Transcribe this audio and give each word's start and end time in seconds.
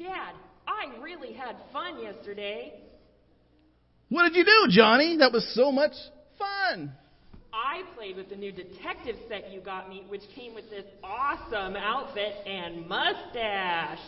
Dad, 0.00 0.32
I 0.66 0.98
really 1.02 1.34
had 1.34 1.56
fun 1.74 2.02
yesterday. 2.02 2.72
What 4.08 4.22
did 4.22 4.34
you 4.34 4.44
do, 4.44 4.66
Johnny? 4.70 5.18
That 5.18 5.30
was 5.30 5.46
so 5.54 5.70
much 5.70 5.92
fun. 6.38 6.92
I 7.52 7.82
played 7.94 8.16
with 8.16 8.30
the 8.30 8.36
new 8.36 8.50
detective 8.50 9.16
set 9.28 9.52
you 9.52 9.60
got 9.60 9.90
me, 9.90 10.04
which 10.08 10.22
came 10.34 10.54
with 10.54 10.70
this 10.70 10.86
awesome 11.04 11.76
outfit 11.76 12.32
and 12.46 12.88
mustache. 12.88 13.98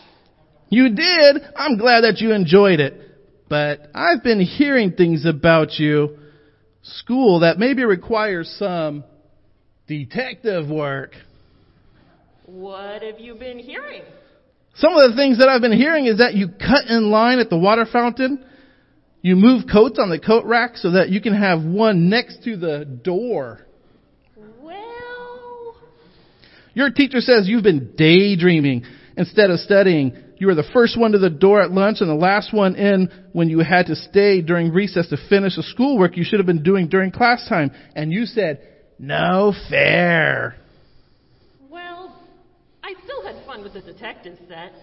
You 0.69 0.89
did? 0.89 1.43
I'm 1.55 1.77
glad 1.77 2.01
that 2.01 2.17
you 2.17 2.31
enjoyed 2.31 2.79
it. 2.79 2.99
But 3.47 3.91
I've 3.93 4.23
been 4.23 4.41
hearing 4.41 4.93
things 4.93 5.27
about 5.27 5.73
you, 5.73 6.17
school, 6.81 7.41
that 7.41 7.59
maybe 7.59 7.85
requires 7.85 8.51
some 8.57 9.03
detective 9.87 10.67
work. 10.71 11.11
What 12.47 13.03
have 13.03 13.19
you 13.19 13.35
been 13.35 13.59
hearing? 13.59 14.01
Some 14.75 14.93
of 14.93 15.09
the 15.09 15.15
things 15.15 15.37
that 15.37 15.49
I've 15.49 15.61
been 15.61 15.71
hearing 15.71 16.07
is 16.07 16.17
that 16.17 16.33
you 16.33 16.47
cut 16.47 16.87
in 16.89 17.11
line 17.11 17.39
at 17.39 17.49
the 17.49 17.57
water 17.57 17.85
fountain. 17.91 18.43
You 19.21 19.35
move 19.35 19.63
coats 19.71 19.99
on 19.99 20.09
the 20.09 20.19
coat 20.19 20.45
rack 20.45 20.77
so 20.77 20.91
that 20.91 21.09
you 21.09 21.21
can 21.21 21.33
have 21.33 21.63
one 21.63 22.09
next 22.09 22.43
to 22.43 22.57
the 22.57 22.83
door. 22.83 23.65
Well, 24.35 25.75
Your 26.73 26.89
teacher 26.89 27.21
says 27.21 27.47
you've 27.47 27.63
been 27.63 27.93
daydreaming 27.95 28.83
instead 29.15 29.51
of 29.51 29.59
studying. 29.59 30.17
You 30.37 30.47
were 30.47 30.55
the 30.55 30.69
first 30.73 30.99
one 30.99 31.11
to 31.11 31.19
the 31.19 31.29
door 31.29 31.61
at 31.61 31.71
lunch 31.71 32.01
and 32.01 32.09
the 32.09 32.15
last 32.15 32.51
one 32.51 32.75
in 32.75 33.09
when 33.31 33.49
you 33.49 33.59
had 33.59 33.85
to 33.85 33.95
stay 33.95 34.41
during 34.41 34.73
recess 34.73 35.07
to 35.09 35.17
finish 35.29 35.55
the 35.55 35.63
schoolwork 35.63 36.17
you 36.17 36.23
should 36.25 36.39
have 36.39 36.47
been 36.47 36.63
doing 36.63 36.89
during 36.89 37.11
class 37.11 37.47
time. 37.47 37.71
And 37.95 38.11
you 38.11 38.25
said, 38.25 38.59
no 38.99 39.53
fair. 39.69 40.55
I 42.83 42.93
still 43.03 43.23
had 43.23 43.45
fun 43.45 43.63
with 43.63 43.73
the 43.73 43.81
detective 43.81 44.37
set. 44.49 44.73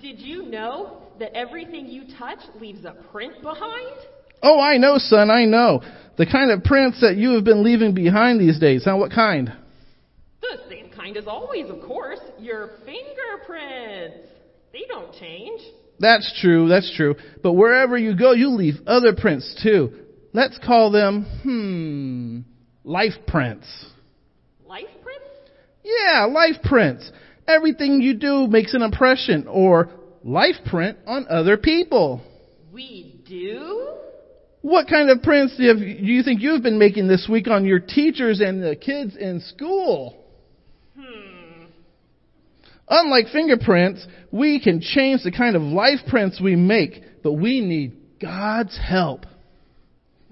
Did 0.00 0.20
you 0.20 0.44
know 0.44 1.02
that 1.18 1.34
everything 1.34 1.86
you 1.86 2.04
touch 2.18 2.38
leaves 2.60 2.84
a 2.84 2.94
print 3.10 3.42
behind? 3.42 3.96
Oh, 4.42 4.60
I 4.60 4.76
know, 4.76 4.98
son, 4.98 5.30
I 5.30 5.46
know. 5.46 5.82
The 6.16 6.26
kind 6.26 6.50
of 6.50 6.62
prints 6.62 7.00
that 7.00 7.16
you 7.16 7.30
have 7.30 7.44
been 7.44 7.64
leaving 7.64 7.94
behind 7.94 8.40
these 8.40 8.58
days. 8.58 8.84
Now, 8.86 8.98
what 8.98 9.10
kind? 9.10 9.52
The 10.42 10.58
same 10.68 10.90
kind 10.94 11.16
as 11.16 11.26
always, 11.26 11.70
of 11.70 11.80
course. 11.82 12.20
Your 12.38 12.70
fingerprints. 12.84 14.28
They 14.72 14.84
don't 14.86 15.12
change. 15.14 15.60
That's 15.98 16.40
true, 16.40 16.68
that's 16.68 16.94
true. 16.96 17.16
But 17.42 17.54
wherever 17.54 17.98
you 17.98 18.16
go, 18.16 18.32
you 18.32 18.50
leave 18.50 18.74
other 18.86 19.14
prints 19.14 19.60
too. 19.62 19.92
Let's 20.32 20.58
call 20.64 20.92
them, 20.92 21.26
hmm, 21.42 22.88
life 22.88 23.14
prints. 23.26 23.66
Life 24.66 24.86
prints? 25.02 25.24
Yeah, 25.82 26.26
life 26.26 26.62
prints. 26.62 27.10
Everything 27.50 28.00
you 28.00 28.14
do 28.14 28.46
makes 28.46 28.74
an 28.74 28.82
impression 28.82 29.46
or 29.48 29.90
life 30.22 30.56
print 30.66 30.98
on 31.06 31.26
other 31.28 31.56
people. 31.56 32.22
We 32.72 33.20
do? 33.26 33.94
What 34.62 34.88
kind 34.88 35.10
of 35.10 35.22
prints 35.22 35.56
do 35.56 35.64
you, 35.64 36.22
think 36.22 36.42
you've 36.42 36.62
been 36.62 36.78
making 36.78 37.08
this 37.08 37.26
week 37.30 37.48
on 37.48 37.64
your 37.64 37.80
teachers 37.80 38.40
and 38.40 38.62
the 38.62 38.76
kids 38.76 39.16
in 39.16 39.40
school? 39.40 40.22
Hmm. 40.98 41.64
Unlike 42.88 43.28
fingerprints, 43.32 44.06
we 44.30 44.60
can 44.60 44.80
change 44.80 45.22
the 45.24 45.32
kind 45.32 45.56
of 45.56 45.62
life 45.62 46.00
prints 46.08 46.40
we 46.40 46.56
make, 46.56 47.22
but 47.22 47.32
we 47.32 47.60
need 47.62 47.96
God's 48.20 48.78
help. 48.78 49.24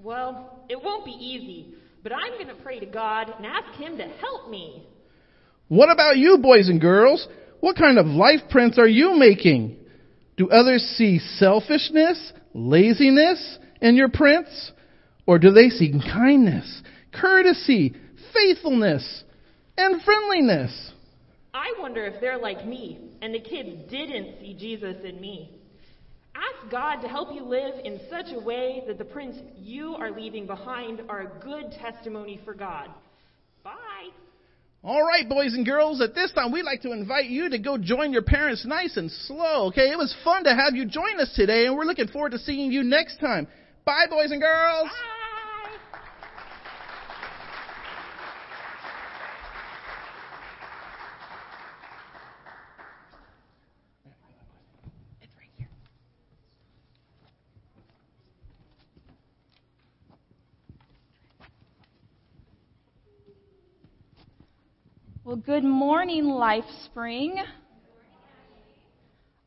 Well, 0.01 0.63
it 0.69 0.81
won't 0.81 1.05
be 1.05 1.11
easy, 1.11 1.73
but 2.03 2.13
I'm 2.13 2.33
going 2.33 2.55
to 2.55 2.63
pray 2.63 2.79
to 2.79 2.85
God 2.85 3.33
and 3.35 3.45
ask 3.45 3.77
Him 3.79 3.97
to 3.97 4.07
help 4.07 4.49
me. 4.49 4.85
What 5.69 5.91
about 5.91 6.17
you, 6.17 6.39
boys 6.39 6.67
and 6.67 6.81
girls? 6.81 7.27
What 7.59 7.77
kind 7.77 7.97
of 7.97 8.07
life 8.07 8.41
prints 8.49 8.77
are 8.77 8.87
you 8.87 9.15
making? 9.17 9.77
Do 10.35 10.49
others 10.49 10.81
see 10.97 11.19
selfishness, 11.19 12.33
laziness 12.53 13.59
in 13.79 13.95
your 13.95 14.09
prints? 14.09 14.71
Or 15.27 15.37
do 15.37 15.51
they 15.51 15.69
see 15.69 15.91
kindness, 15.91 16.81
courtesy, 17.13 17.95
faithfulness, 18.33 19.23
and 19.77 20.01
friendliness? 20.01 20.91
I 21.53 21.73
wonder 21.79 22.03
if 22.05 22.19
they're 22.19 22.39
like 22.39 22.65
me 22.65 22.99
and 23.21 23.33
the 23.33 23.39
kids 23.39 23.89
didn't 23.91 24.39
see 24.39 24.55
Jesus 24.57 24.95
in 25.03 25.21
me. 25.21 25.51
Ask 26.33 26.71
God 26.71 27.01
to 27.01 27.07
help 27.07 27.33
you 27.33 27.43
live 27.43 27.73
in 27.83 27.99
such 28.09 28.27
a 28.33 28.39
way 28.39 28.83
that 28.87 28.97
the 28.97 29.05
prints 29.05 29.37
you 29.57 29.95
are 29.95 30.09
leaving 30.09 30.47
behind 30.47 31.01
are 31.09 31.21
a 31.21 31.39
good 31.43 31.71
testimony 31.73 32.39
for 32.43 32.53
God. 32.53 32.89
All 34.81 35.03
right, 35.03 35.27
boys 35.27 35.53
and 35.55 35.65
girls, 35.65 35.99
at 35.99 36.15
this 36.15 36.31
time 36.31 36.53
we'd 36.53 36.63
like 36.63 36.81
to 36.83 36.93
invite 36.93 37.25
you 37.25 37.49
to 37.49 37.59
go 37.59 37.77
join 37.77 38.13
your 38.13 38.21
parents 38.21 38.65
nice 38.65 38.95
and 38.95 39.11
slow, 39.11 39.67
okay? 39.67 39.91
It 39.91 39.97
was 39.97 40.15
fun 40.23 40.45
to 40.45 40.55
have 40.55 40.73
you 40.73 40.85
join 40.85 41.19
us 41.19 41.33
today, 41.35 41.65
and 41.65 41.75
we're 41.75 41.83
looking 41.83 42.07
forward 42.07 42.31
to 42.31 42.39
seeing 42.39 42.71
you 42.71 42.81
next 42.83 43.19
time. 43.19 43.47
Bye, 43.83 44.05
boys 44.09 44.31
and 44.31 44.41
girls. 44.41 44.87
Bye. 44.87 45.18
Well, 65.29 65.37
good 65.37 65.63
morning, 65.63 66.23
Life 66.23 66.63
Spring. 66.85 67.35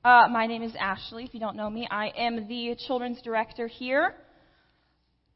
Uh, 0.04 0.28
my 0.30 0.46
name 0.46 0.62
is 0.62 0.72
Ashley. 0.78 1.24
If 1.24 1.34
you 1.34 1.40
don't 1.40 1.56
know 1.56 1.68
me, 1.68 1.88
I 1.90 2.12
am 2.16 2.46
the 2.46 2.76
children's 2.86 3.20
director 3.20 3.66
here. 3.66 4.14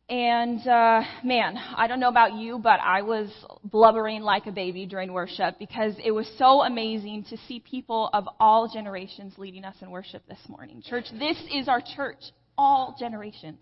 And 0.09 0.61
uh, 0.61 1.01
man, 1.25 1.57
I 1.77 1.89
don't 1.89 1.99
know 1.99 2.11
about 2.11 2.35
you, 2.35 2.61
but 2.61 2.79
I 2.79 3.03
was 3.03 3.29
blubbering 3.65 4.23
like 4.23 4.47
a 4.47 4.53
baby 4.53 4.87
during 4.87 5.13
worship 5.13 5.59
because 5.59 5.95
it 6.05 6.13
was 6.13 6.31
so 6.39 6.63
amazing 6.63 7.25
to 7.31 7.37
see 7.49 7.59
people 7.59 8.09
of 8.13 8.29
all 8.39 8.71
generations 8.73 9.35
leading 9.39 9.65
us 9.65 9.75
in 9.83 9.91
worship 9.91 10.23
this 10.29 10.39
morning. 10.49 10.81
Church, 10.81 11.07
this 11.19 11.43
is 11.53 11.67
our 11.67 11.81
church, 11.97 12.23
all 12.57 12.95
generations. 12.97 13.59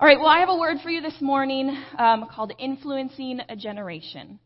All 0.00 0.08
right, 0.08 0.18
well, 0.18 0.28
I 0.28 0.38
have 0.38 0.48
a 0.48 0.56
word 0.56 0.78
for 0.82 0.88
you 0.88 1.02
this 1.02 1.20
morning 1.20 1.76
um, 1.98 2.26
called 2.34 2.54
Influencing 2.58 3.40
a 3.50 3.54
Generation. 3.54 4.38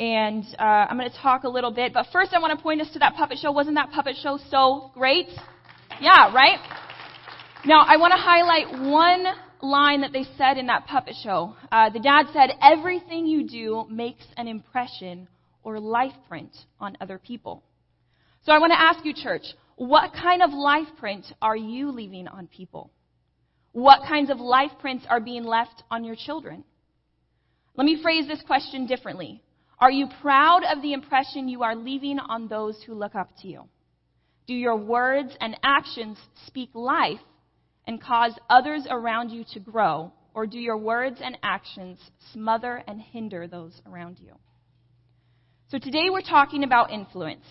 And 0.00 0.46
uh, 0.58 0.62
I'm 0.62 0.96
going 0.96 1.10
to 1.10 1.16
talk 1.18 1.44
a 1.44 1.48
little 1.48 1.70
bit, 1.70 1.92
but 1.92 2.06
first 2.10 2.32
I 2.32 2.38
want 2.38 2.58
to 2.58 2.62
point 2.62 2.80
us 2.80 2.90
to 2.94 2.98
that 3.00 3.16
puppet 3.16 3.36
show. 3.38 3.52
Wasn't 3.52 3.74
that 3.74 3.90
puppet 3.90 4.16
show 4.22 4.38
so 4.50 4.90
great? 4.94 5.26
Yeah, 6.00 6.32
right? 6.34 6.58
Now, 7.66 7.84
I 7.86 7.98
want 7.98 8.12
to 8.12 8.18
highlight 8.18 8.90
one 8.90 9.26
line 9.60 10.00
that 10.00 10.14
they 10.14 10.24
said 10.38 10.56
in 10.56 10.68
that 10.68 10.86
puppet 10.86 11.16
show. 11.22 11.54
Uh, 11.70 11.90
the 11.90 11.98
dad 12.00 12.28
said, 12.32 12.48
Everything 12.62 13.26
you 13.26 13.46
do 13.46 13.84
makes 13.90 14.24
an 14.38 14.48
impression 14.48 15.28
or 15.62 15.78
life 15.78 16.14
print 16.30 16.56
on 16.80 16.96
other 17.02 17.18
people. 17.18 17.62
So 18.46 18.52
I 18.52 18.58
want 18.58 18.72
to 18.72 18.80
ask 18.80 19.04
you, 19.04 19.12
church, 19.12 19.42
what 19.76 20.14
kind 20.14 20.42
of 20.42 20.50
life 20.50 20.88
print 20.98 21.26
are 21.42 21.56
you 21.56 21.90
leaving 21.90 22.26
on 22.26 22.46
people? 22.46 22.90
What 23.72 24.08
kinds 24.08 24.30
of 24.30 24.40
life 24.40 24.72
prints 24.80 25.04
are 25.10 25.20
being 25.20 25.44
left 25.44 25.82
on 25.90 26.04
your 26.04 26.16
children? 26.16 26.64
Let 27.76 27.84
me 27.84 28.00
phrase 28.02 28.26
this 28.26 28.40
question 28.46 28.86
differently. 28.86 29.42
Are 29.80 29.90
you 29.90 30.08
proud 30.20 30.62
of 30.64 30.82
the 30.82 30.92
impression 30.92 31.48
you 31.48 31.62
are 31.62 31.74
leaving 31.74 32.18
on 32.18 32.48
those 32.48 32.82
who 32.82 32.92
look 32.92 33.14
up 33.14 33.30
to 33.40 33.48
you? 33.48 33.62
Do 34.46 34.52
your 34.52 34.76
words 34.76 35.34
and 35.40 35.58
actions 35.62 36.18
speak 36.46 36.68
life 36.74 37.20
and 37.86 38.00
cause 38.00 38.38
others 38.50 38.86
around 38.90 39.30
you 39.30 39.42
to 39.54 39.60
grow, 39.60 40.12
or 40.34 40.46
do 40.46 40.58
your 40.58 40.76
words 40.76 41.20
and 41.22 41.38
actions 41.42 41.98
smother 42.32 42.82
and 42.86 43.00
hinder 43.00 43.46
those 43.46 43.80
around 43.86 44.18
you? 44.20 44.34
So 45.68 45.78
today 45.78 46.10
we're 46.10 46.20
talking 46.20 46.62
about 46.62 46.90
influence, 46.90 47.44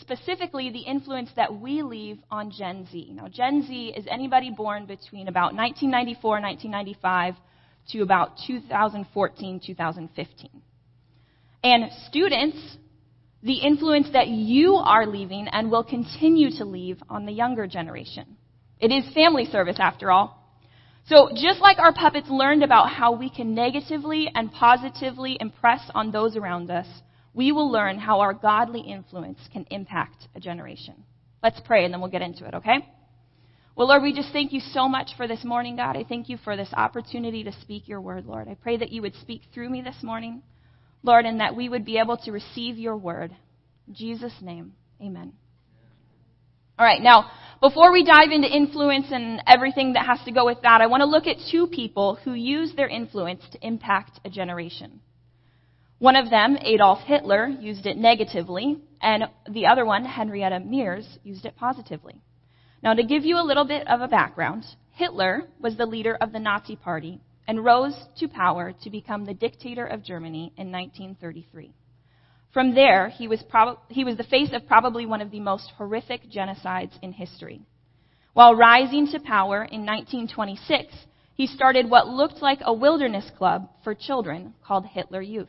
specifically 0.00 0.70
the 0.70 0.80
influence 0.80 1.30
that 1.36 1.54
we 1.54 1.82
leave 1.82 2.18
on 2.30 2.50
Gen 2.50 2.86
Z. 2.90 3.12
Now, 3.14 3.28
Gen 3.28 3.64
Z 3.66 3.94
is 3.96 4.04
anybody 4.10 4.50
born 4.50 4.84
between 4.84 5.28
about 5.28 5.54
1994 5.54 6.30
1995 6.42 7.34
to 7.92 8.02
about 8.02 8.32
2014 8.46 9.60
2015. 9.64 10.50
And 11.62 11.90
students, 12.06 12.58
the 13.42 13.54
influence 13.54 14.08
that 14.12 14.28
you 14.28 14.74
are 14.74 15.06
leaving 15.06 15.48
and 15.48 15.70
will 15.70 15.84
continue 15.84 16.50
to 16.58 16.64
leave 16.64 17.02
on 17.08 17.26
the 17.26 17.32
younger 17.32 17.66
generation. 17.66 18.36
It 18.80 18.92
is 18.92 19.12
family 19.12 19.44
service, 19.46 19.78
after 19.78 20.10
all. 20.10 20.38
So, 21.06 21.30
just 21.34 21.60
like 21.60 21.78
our 21.78 21.92
puppets 21.92 22.28
learned 22.28 22.62
about 22.62 22.90
how 22.90 23.12
we 23.12 23.30
can 23.30 23.54
negatively 23.54 24.30
and 24.34 24.52
positively 24.52 25.38
impress 25.40 25.80
on 25.94 26.10
those 26.10 26.36
around 26.36 26.70
us, 26.70 26.86
we 27.32 27.50
will 27.50 27.70
learn 27.70 27.98
how 27.98 28.20
our 28.20 28.34
godly 28.34 28.80
influence 28.80 29.38
can 29.52 29.66
impact 29.70 30.28
a 30.34 30.40
generation. 30.40 30.94
Let's 31.42 31.60
pray 31.64 31.84
and 31.84 31.94
then 31.94 32.00
we'll 32.00 32.10
get 32.10 32.22
into 32.22 32.44
it, 32.46 32.54
okay? 32.54 32.86
Well, 33.74 33.88
Lord, 33.88 34.02
we 34.02 34.12
just 34.12 34.32
thank 34.32 34.52
you 34.52 34.60
so 34.60 34.88
much 34.88 35.10
for 35.16 35.28
this 35.28 35.44
morning, 35.44 35.76
God. 35.76 35.96
I 35.96 36.04
thank 36.04 36.28
you 36.28 36.36
for 36.36 36.56
this 36.56 36.72
opportunity 36.74 37.44
to 37.44 37.52
speak 37.60 37.88
your 37.88 38.00
word, 38.00 38.26
Lord. 38.26 38.48
I 38.48 38.54
pray 38.54 38.76
that 38.76 38.90
you 38.90 39.02
would 39.02 39.14
speak 39.14 39.42
through 39.54 39.70
me 39.70 39.82
this 39.82 40.02
morning. 40.02 40.42
Lord, 41.02 41.26
and 41.26 41.40
that 41.40 41.56
we 41.56 41.68
would 41.68 41.84
be 41.84 41.98
able 41.98 42.16
to 42.18 42.32
receive 42.32 42.78
your 42.78 42.96
word. 42.96 43.34
In 43.86 43.94
Jesus' 43.94 44.34
name, 44.40 44.72
amen. 45.00 45.32
All 46.78 46.86
right, 46.86 47.02
now, 47.02 47.30
before 47.60 47.90
we 47.90 48.04
dive 48.04 48.30
into 48.30 48.48
influence 48.48 49.06
and 49.10 49.42
everything 49.46 49.94
that 49.94 50.06
has 50.06 50.20
to 50.26 50.32
go 50.32 50.46
with 50.46 50.62
that, 50.62 50.80
I 50.80 50.86
want 50.86 51.00
to 51.00 51.06
look 51.06 51.26
at 51.26 51.36
two 51.50 51.66
people 51.66 52.16
who 52.22 52.34
used 52.34 52.76
their 52.76 52.88
influence 52.88 53.42
to 53.50 53.66
impact 53.66 54.20
a 54.24 54.30
generation. 54.30 55.00
One 55.98 56.14
of 56.14 56.30
them, 56.30 56.56
Adolf 56.60 57.00
Hitler, 57.00 57.48
used 57.48 57.86
it 57.86 57.96
negatively, 57.96 58.78
and 59.02 59.24
the 59.50 59.66
other 59.66 59.84
one, 59.84 60.04
Henrietta 60.04 60.60
Mears, 60.60 61.18
used 61.24 61.44
it 61.44 61.56
positively. 61.56 62.20
Now, 62.80 62.94
to 62.94 63.02
give 63.02 63.24
you 63.24 63.36
a 63.36 63.42
little 63.42 63.64
bit 63.64 63.88
of 63.88 64.00
a 64.00 64.06
background, 64.06 64.64
Hitler 64.92 65.48
was 65.58 65.76
the 65.76 65.86
leader 65.86 66.16
of 66.20 66.30
the 66.30 66.38
Nazi 66.38 66.76
Party 66.76 67.20
and 67.48 67.64
rose 67.64 67.96
to 68.18 68.28
power 68.28 68.74
to 68.82 68.90
become 68.90 69.24
the 69.24 69.34
dictator 69.34 69.86
of 69.86 70.04
Germany 70.04 70.52
in 70.58 70.70
1933. 70.70 71.72
From 72.52 72.74
there, 72.74 73.08
he 73.08 73.26
was, 73.26 73.42
prob- 73.42 73.78
he 73.88 74.04
was 74.04 74.16
the 74.16 74.24
face 74.24 74.50
of 74.52 74.66
probably 74.66 75.06
one 75.06 75.22
of 75.22 75.30
the 75.30 75.40
most 75.40 75.72
horrific 75.76 76.30
genocides 76.30 76.92
in 77.02 77.12
history. 77.12 77.62
While 78.34 78.54
rising 78.54 79.08
to 79.08 79.18
power 79.18 79.64
in 79.64 79.84
1926, 79.86 80.94
he 81.34 81.46
started 81.46 81.88
what 81.88 82.08
looked 82.08 82.42
like 82.42 82.60
a 82.62 82.72
wilderness 82.72 83.30
club 83.36 83.68
for 83.82 83.94
children 83.94 84.54
called 84.64 84.84
Hitler 84.86 85.22
Youth. 85.22 85.48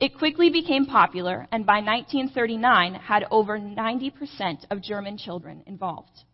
It 0.00 0.16
quickly 0.16 0.48
became 0.48 0.86
popular 0.86 1.46
and 1.52 1.66
by 1.66 1.80
1939 1.80 2.94
had 2.94 3.26
over 3.30 3.58
90% 3.58 4.64
of 4.70 4.82
German 4.82 5.18
children 5.18 5.62
involved. 5.66 6.24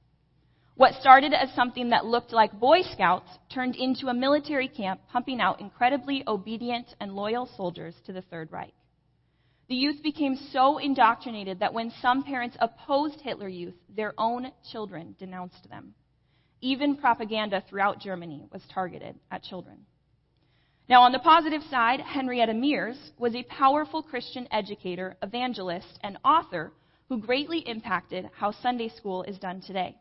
What 0.77 0.95
started 0.95 1.33
as 1.33 1.53
something 1.55 1.91
that 1.91 2.05
looked 2.05 2.33
like 2.33 2.59
Boy 2.59 2.83
Scouts 2.83 3.31
turned 3.49 3.77
into 3.77 4.09
a 4.09 4.15
military 4.15 4.67
camp 4.67 5.01
pumping 5.09 5.41
out 5.41 5.61
incredibly 5.61 6.25
obedient 6.27 6.97
and 6.99 7.15
loyal 7.15 7.49
soldiers 7.57 7.95
to 8.07 8.13
the 8.13 8.23
Third 8.23 8.51
Reich. 8.51 8.75
The 9.69 9.77
youth 9.77 10.03
became 10.03 10.37
so 10.51 10.79
indoctrinated 10.79 11.61
that 11.61 11.73
when 11.73 11.93
some 12.03 12.25
parents 12.25 12.57
opposed 12.59 13.21
Hitler 13.21 13.49
Youth, 13.49 13.77
their 13.89 14.15
own 14.19 14.51
children 14.73 15.15
denounced 15.17 15.71
them. 15.71 15.95
Even 16.61 16.97
propaganda 16.97 17.63
throughout 17.69 18.01
Germany 18.01 18.45
was 18.53 18.63
targeted 18.73 19.15
at 19.31 19.45
children. 19.45 19.87
Now, 20.89 21.03
on 21.03 21.13
the 21.13 21.21
positive 21.21 21.63
side, 21.71 22.01
Henrietta 22.01 22.53
Mears 22.53 22.99
was 23.17 23.37
a 23.37 23.45
powerful 23.45 24.03
Christian 24.03 24.49
educator, 24.51 25.17
evangelist, 25.23 26.01
and 26.03 26.19
author 26.25 26.73
who 27.09 27.19
greatly 27.19 27.61
impacted 27.61 28.29
how 28.35 28.51
Sunday 28.51 28.89
school 28.89 29.23
is 29.23 29.39
done 29.39 29.61
today. 29.61 29.97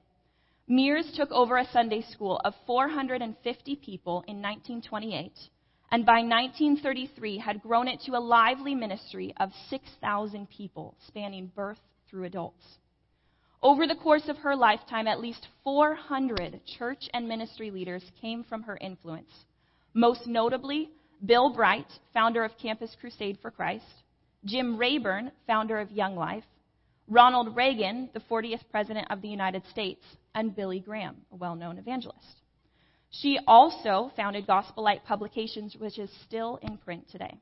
Mears 0.68 1.12
took 1.16 1.32
over 1.32 1.58
a 1.58 1.68
Sunday 1.72 2.02
school 2.02 2.40
of 2.46 2.54
450 2.66 3.76
people 3.78 4.24
in 4.28 4.42
1928, 4.42 5.32
and 5.92 6.06
by 6.06 6.22
1933 6.22 7.38
had 7.38 7.62
grown 7.62 7.88
it 7.88 8.00
to 8.06 8.16
a 8.16 8.20
lively 8.20 8.74
ministry 8.74 9.34
of 9.40 9.52
6,000 9.70 10.50
people, 10.50 10.96
spanning 11.08 11.52
birth 11.56 11.82
through 12.10 12.24
adults. 12.24 12.64
Over 13.62 13.88
the 13.88 13.96
course 13.96 14.30
of 14.30 14.38
her 14.38 14.56
lifetime, 14.56 15.08
at 15.08 15.20
least 15.20 15.48
400 15.64 16.62
church 16.78 17.10
and 17.14 17.28
ministry 17.28 17.70
leaders 17.70 18.04
came 18.22 18.44
from 18.44 18.64
her 18.64 18.78
influence 18.80 19.32
most 19.94 20.28
notably, 20.28 20.90
Bill 21.26 21.54
Bright, 21.54 21.88
founder 22.14 22.44
of 22.44 22.58
Campus 22.58 22.96
Crusade 23.00 23.38
for 23.42 23.52
Christ, 23.52 23.86
Jim 24.46 24.78
Rayburn, 24.78 25.32
founder 25.46 25.80
of 25.80 25.92
Young 25.92 26.16
Life, 26.16 26.44
Ronald 27.08 27.56
Reagan, 27.56 28.10
the 28.14 28.20
40th 28.22 28.64
President 28.72 29.12
of 29.12 29.22
the 29.22 29.28
United 29.28 29.64
States, 29.70 30.04
and 30.36 30.56
Billy 30.56 30.80
Graham, 30.80 31.18
a 31.32 31.36
well 31.36 31.56
known 31.56 31.78
evangelist. 31.78 32.42
She 33.10 33.40
also 33.48 34.12
founded 34.16 34.48
Gospel 34.48 34.84
Light 34.84 35.04
Publications, 35.06 35.76
which 35.78 36.00
is 36.00 36.10
still 36.26 36.58
in 36.62 36.78
print 36.78 37.10
today. 37.12 37.38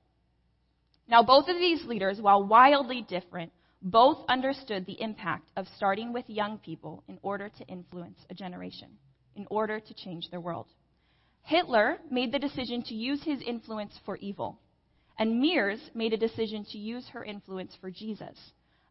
Now, 1.07 1.23
both 1.23 1.47
of 1.47 1.57
these 1.57 1.85
leaders, 1.85 2.19
while 2.19 2.43
wildly 2.43 3.05
different, 3.07 3.51
both 3.81 4.23
understood 4.29 4.85
the 4.85 5.01
impact 5.01 5.49
of 5.55 5.67
starting 5.75 6.13
with 6.13 6.29
young 6.29 6.57
people 6.59 7.03
in 7.07 7.17
order 7.21 7.49
to 7.49 7.65
influence 7.67 8.19
a 8.29 8.33
generation, 8.33 8.89
in 9.35 9.47
order 9.49 9.79
to 9.79 9.93
change 9.93 10.29
their 10.29 10.41
world. 10.41 10.67
Hitler 11.43 11.97
made 12.09 12.31
the 12.31 12.39
decision 12.39 12.83
to 12.83 12.93
use 12.93 13.23
his 13.23 13.41
influence 13.41 13.97
for 14.05 14.17
evil, 14.17 14.59
and 15.17 15.39
Mears 15.39 15.79
made 15.93 16.13
a 16.13 16.17
decision 16.17 16.65
to 16.65 16.77
use 16.77 17.07
her 17.09 17.23
influence 17.23 17.75
for 17.81 17.89
Jesus, 17.89 18.37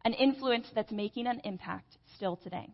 an 0.03 0.13
influence 0.13 0.67
that's 0.75 0.91
making 0.91 1.27
an 1.27 1.41
impact 1.43 1.97
still 2.15 2.35
today. 2.35 2.73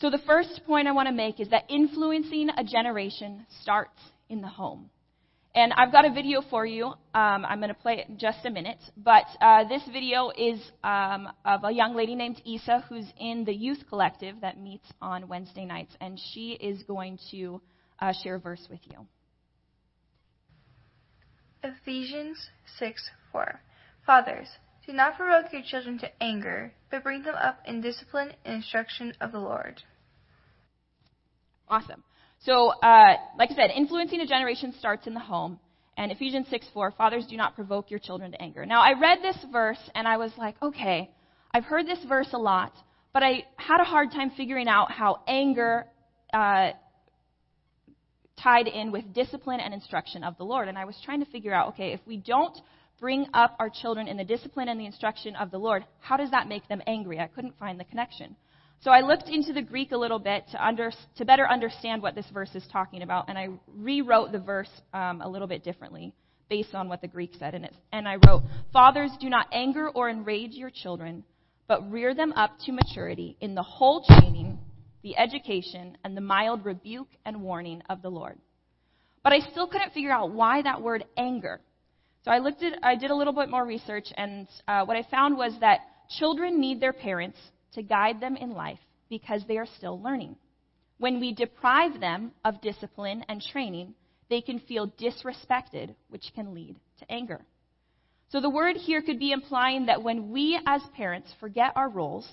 So, 0.00 0.08
the 0.08 0.18
first 0.18 0.62
point 0.66 0.88
I 0.88 0.92
want 0.92 1.08
to 1.08 1.14
make 1.14 1.40
is 1.40 1.48
that 1.50 1.64
influencing 1.68 2.48
a 2.56 2.64
generation 2.64 3.44
starts 3.60 4.00
in 4.30 4.40
the 4.40 4.48
home. 4.48 4.88
And 5.54 5.74
I've 5.74 5.92
got 5.92 6.06
a 6.06 6.10
video 6.10 6.40
for 6.48 6.64
you. 6.64 6.86
Um, 6.86 7.44
I'm 7.44 7.58
going 7.58 7.68
to 7.68 7.74
play 7.74 7.98
it 7.98 8.08
in 8.08 8.16
just 8.16 8.46
a 8.46 8.50
minute. 8.50 8.78
But 8.96 9.24
uh, 9.42 9.64
this 9.64 9.82
video 9.92 10.30
is 10.30 10.58
um, 10.82 11.28
of 11.44 11.64
a 11.64 11.72
young 11.72 11.94
lady 11.94 12.14
named 12.14 12.40
Isa 12.46 12.84
who's 12.88 13.04
in 13.18 13.44
the 13.44 13.52
youth 13.52 13.80
collective 13.90 14.40
that 14.40 14.58
meets 14.58 14.86
on 15.02 15.28
Wednesday 15.28 15.66
nights. 15.66 15.94
And 16.00 16.18
she 16.32 16.52
is 16.52 16.82
going 16.84 17.18
to 17.32 17.60
uh, 17.98 18.14
share 18.22 18.36
a 18.36 18.38
verse 18.40 18.66
with 18.70 18.80
you. 18.84 19.06
Ephesians 21.62 22.38
6 22.78 23.10
4. 23.32 23.60
Fathers, 24.06 24.48
do 24.86 24.92
not 24.94 25.18
provoke 25.18 25.52
your 25.52 25.62
children 25.62 25.98
to 25.98 26.22
anger, 26.22 26.72
but 26.90 27.02
bring 27.02 27.22
them 27.22 27.34
up 27.34 27.58
in 27.66 27.82
discipline 27.82 28.32
and 28.46 28.56
instruction 28.56 29.12
of 29.20 29.32
the 29.32 29.38
Lord. 29.38 29.82
Awesome. 31.70 32.02
So, 32.40 32.70
uh, 32.70 33.14
like 33.38 33.52
I 33.52 33.54
said, 33.54 33.70
influencing 33.74 34.20
a 34.20 34.26
generation 34.26 34.74
starts 34.78 35.06
in 35.06 35.14
the 35.14 35.20
home. 35.20 35.60
And 35.96 36.10
Ephesians 36.10 36.46
6 36.50 36.66
4, 36.72 36.92
fathers, 36.92 37.26
do 37.28 37.36
not 37.36 37.54
provoke 37.54 37.90
your 37.90 38.00
children 38.00 38.32
to 38.32 38.42
anger. 38.42 38.66
Now, 38.66 38.80
I 38.80 38.98
read 38.98 39.18
this 39.22 39.36
verse 39.52 39.78
and 39.94 40.08
I 40.08 40.16
was 40.16 40.32
like, 40.36 40.56
okay, 40.60 41.10
I've 41.52 41.64
heard 41.64 41.86
this 41.86 41.98
verse 42.08 42.30
a 42.32 42.38
lot, 42.38 42.72
but 43.12 43.22
I 43.22 43.44
had 43.56 43.80
a 43.80 43.84
hard 43.84 44.10
time 44.10 44.30
figuring 44.36 44.66
out 44.66 44.90
how 44.90 45.20
anger 45.28 45.86
uh, 46.32 46.70
tied 48.42 48.66
in 48.66 48.90
with 48.90 49.12
discipline 49.12 49.60
and 49.60 49.74
instruction 49.74 50.24
of 50.24 50.38
the 50.38 50.44
Lord. 50.44 50.68
And 50.68 50.78
I 50.78 50.86
was 50.86 50.96
trying 51.04 51.20
to 51.20 51.30
figure 51.30 51.52
out 51.52 51.68
okay, 51.70 51.92
if 51.92 52.00
we 52.06 52.16
don't 52.16 52.56
bring 52.98 53.26
up 53.34 53.54
our 53.58 53.70
children 53.70 54.08
in 54.08 54.16
the 54.16 54.24
discipline 54.24 54.68
and 54.68 54.80
the 54.80 54.86
instruction 54.86 55.36
of 55.36 55.50
the 55.50 55.58
Lord, 55.58 55.84
how 56.00 56.16
does 56.16 56.30
that 56.30 56.48
make 56.48 56.66
them 56.68 56.82
angry? 56.86 57.20
I 57.20 57.26
couldn't 57.26 57.58
find 57.58 57.78
the 57.78 57.84
connection. 57.84 58.36
So 58.82 58.90
I 58.90 59.02
looked 59.02 59.28
into 59.28 59.52
the 59.52 59.60
Greek 59.60 59.92
a 59.92 59.96
little 59.96 60.18
bit 60.18 60.44
to, 60.52 60.66
under, 60.66 60.90
to 61.16 61.24
better 61.26 61.46
understand 61.46 62.00
what 62.00 62.14
this 62.14 62.24
verse 62.32 62.54
is 62.54 62.66
talking 62.72 63.02
about, 63.02 63.28
and 63.28 63.36
I 63.36 63.48
rewrote 63.66 64.32
the 64.32 64.38
verse 64.38 64.70
um, 64.94 65.20
a 65.20 65.28
little 65.28 65.46
bit 65.46 65.62
differently 65.62 66.14
based 66.48 66.74
on 66.74 66.88
what 66.88 67.02
the 67.02 67.08
Greek 67.08 67.32
said. 67.38 67.54
And, 67.54 67.68
and 67.92 68.08
I 68.08 68.16
wrote, 68.26 68.42
Fathers, 68.72 69.10
do 69.20 69.28
not 69.28 69.48
anger 69.52 69.90
or 69.90 70.08
enrage 70.08 70.52
your 70.52 70.70
children, 70.70 71.24
but 71.68 71.90
rear 71.92 72.14
them 72.14 72.32
up 72.32 72.52
to 72.64 72.72
maturity 72.72 73.36
in 73.40 73.54
the 73.54 73.62
whole 73.62 74.02
training 74.02 74.58
the 75.02 75.16
education, 75.16 75.96
and 76.04 76.16
the 76.16 76.20
mild 76.20 76.64
rebuke 76.64 77.08
and 77.24 77.42
warning 77.42 77.82
of 77.88 78.02
the 78.02 78.10
Lord. 78.10 78.38
But 79.22 79.32
I 79.32 79.40
still 79.50 79.66
couldn't 79.66 79.92
figure 79.92 80.12
out 80.12 80.30
why 80.32 80.62
that 80.62 80.82
word 80.82 81.04
anger. 81.16 81.60
So 82.24 82.30
I 82.30 82.38
looked 82.38 82.62
at, 82.62 82.78
I 82.82 82.96
did 82.96 83.10
a 83.10 83.14
little 83.14 83.32
bit 83.32 83.48
more 83.48 83.64
research, 83.64 84.08
and 84.16 84.46
uh, 84.68 84.84
what 84.84 84.96
I 84.96 85.02
found 85.10 85.36
was 85.36 85.54
that 85.60 85.80
children 86.18 86.60
need 86.60 86.80
their 86.80 86.92
parents 86.92 87.38
to 87.74 87.82
guide 87.82 88.20
them 88.20 88.36
in 88.36 88.50
life 88.50 88.78
because 89.08 89.42
they 89.46 89.58
are 89.58 89.66
still 89.66 90.00
learning. 90.00 90.36
When 90.98 91.20
we 91.20 91.32
deprive 91.32 92.00
them 92.00 92.32
of 92.44 92.60
discipline 92.60 93.24
and 93.28 93.42
training, 93.42 93.94
they 94.28 94.40
can 94.40 94.60
feel 94.60 94.88
disrespected, 95.00 95.94
which 96.08 96.32
can 96.34 96.54
lead 96.54 96.76
to 96.98 97.10
anger. 97.10 97.40
So 98.28 98.40
the 98.40 98.50
word 98.50 98.76
here 98.76 99.02
could 99.02 99.18
be 99.18 99.32
implying 99.32 99.86
that 99.86 100.02
when 100.02 100.30
we 100.30 100.60
as 100.66 100.82
parents 100.94 101.32
forget 101.40 101.72
our 101.74 101.88
roles 101.88 102.28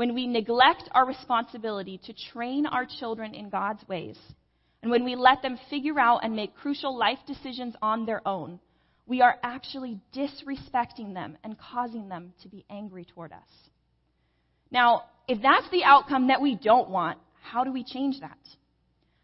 when 0.00 0.14
we 0.14 0.26
neglect 0.26 0.88
our 0.92 1.06
responsibility 1.06 2.00
to 2.06 2.14
train 2.32 2.64
our 2.64 2.86
children 2.86 3.34
in 3.34 3.50
God's 3.50 3.86
ways, 3.86 4.16
and 4.80 4.90
when 4.90 5.04
we 5.04 5.14
let 5.14 5.42
them 5.42 5.58
figure 5.68 6.00
out 6.00 6.20
and 6.24 6.34
make 6.34 6.56
crucial 6.56 6.96
life 6.96 7.18
decisions 7.26 7.74
on 7.82 8.06
their 8.06 8.26
own, 8.26 8.58
we 9.06 9.20
are 9.20 9.36
actually 9.42 10.00
disrespecting 10.16 11.12
them 11.12 11.36
and 11.44 11.58
causing 11.58 12.08
them 12.08 12.32
to 12.40 12.48
be 12.48 12.64
angry 12.70 13.04
toward 13.04 13.30
us. 13.30 13.69
Now, 14.70 15.04
if 15.28 15.40
that's 15.42 15.68
the 15.70 15.84
outcome 15.84 16.28
that 16.28 16.40
we 16.40 16.54
don't 16.54 16.90
want, 16.90 17.18
how 17.42 17.64
do 17.64 17.72
we 17.72 17.84
change 17.84 18.20
that? 18.20 18.38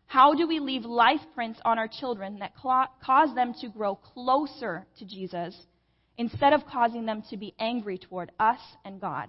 How 0.06 0.34
do 0.34 0.46
we 0.46 0.60
leave 0.60 0.84
life 0.84 1.20
prints 1.34 1.58
on 1.64 1.78
our 1.78 1.88
children 1.88 2.38
that 2.38 2.54
cause 2.54 3.34
them 3.34 3.54
to 3.60 3.68
grow 3.68 3.96
closer 3.96 4.86
to 4.98 5.04
Jesus 5.04 5.56
instead 6.16 6.52
of 6.52 6.66
causing 6.66 7.06
them 7.06 7.22
to 7.30 7.36
be 7.36 7.54
angry 7.58 7.98
toward 7.98 8.30
us 8.38 8.60
and 8.84 9.00
God? 9.00 9.28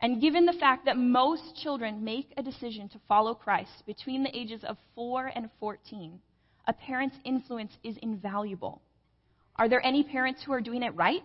And 0.00 0.20
given 0.20 0.44
the 0.44 0.52
fact 0.52 0.84
that 0.84 0.98
most 0.98 1.56
children 1.62 2.04
make 2.04 2.32
a 2.36 2.42
decision 2.42 2.90
to 2.90 3.00
follow 3.08 3.34
Christ 3.34 3.84
between 3.86 4.22
the 4.22 4.36
ages 4.36 4.62
of 4.64 4.76
4 4.94 5.32
and 5.34 5.48
14, 5.60 6.20
a 6.66 6.72
parent's 6.74 7.16
influence 7.24 7.72
is 7.82 7.96
invaluable. 8.02 8.82
Are 9.56 9.68
there 9.68 9.84
any 9.84 10.02
parents 10.02 10.42
who 10.44 10.52
are 10.52 10.60
doing 10.60 10.82
it 10.82 10.94
right? 10.94 11.22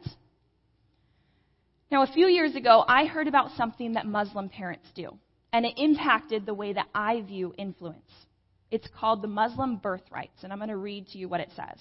Now, 1.91 2.03
a 2.03 2.08
few 2.08 2.27
years 2.27 2.55
ago, 2.55 2.86
I 2.88 3.05
heard 3.05 3.27
about 3.27 3.51
something 3.58 3.93
that 3.93 4.05
Muslim 4.05 4.48
parents 4.48 4.88
do, 4.93 5.17
and 5.51 5.65
it 5.65 5.74
impacted 5.77 6.46
the 6.46 6.53
way 6.53 6.74
that 6.74 6.88
I 6.93 7.22
view 7.22 7.53
influence. 7.58 8.12
It's 8.69 8.88
called 9.00 9.24
the 9.24 9.27
Muslim 9.27 9.77
birthrights, 9.77 10.43
and 10.43 10.53
I'm 10.53 10.60
going 10.60 10.69
to 10.69 10.77
read 10.77 11.08
to 11.10 11.17
you 11.17 11.27
what 11.27 11.41
it 11.41 11.50
says. 11.55 11.79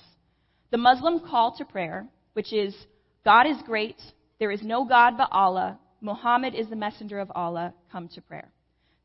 The 0.70 0.78
Muslim 0.78 1.20
call 1.20 1.54
to 1.58 1.64
prayer, 1.66 2.06
which 2.32 2.54
is 2.54 2.74
God 3.22 3.46
is 3.46 3.58
great, 3.66 4.00
there 4.38 4.50
is 4.50 4.62
no 4.62 4.86
God 4.86 5.18
but 5.18 5.28
Allah, 5.30 5.78
Muhammad 6.00 6.54
is 6.54 6.70
the 6.70 6.76
messenger 6.76 7.18
of 7.18 7.30
Allah, 7.34 7.74
come 7.92 8.08
to 8.14 8.22
prayer. 8.22 8.50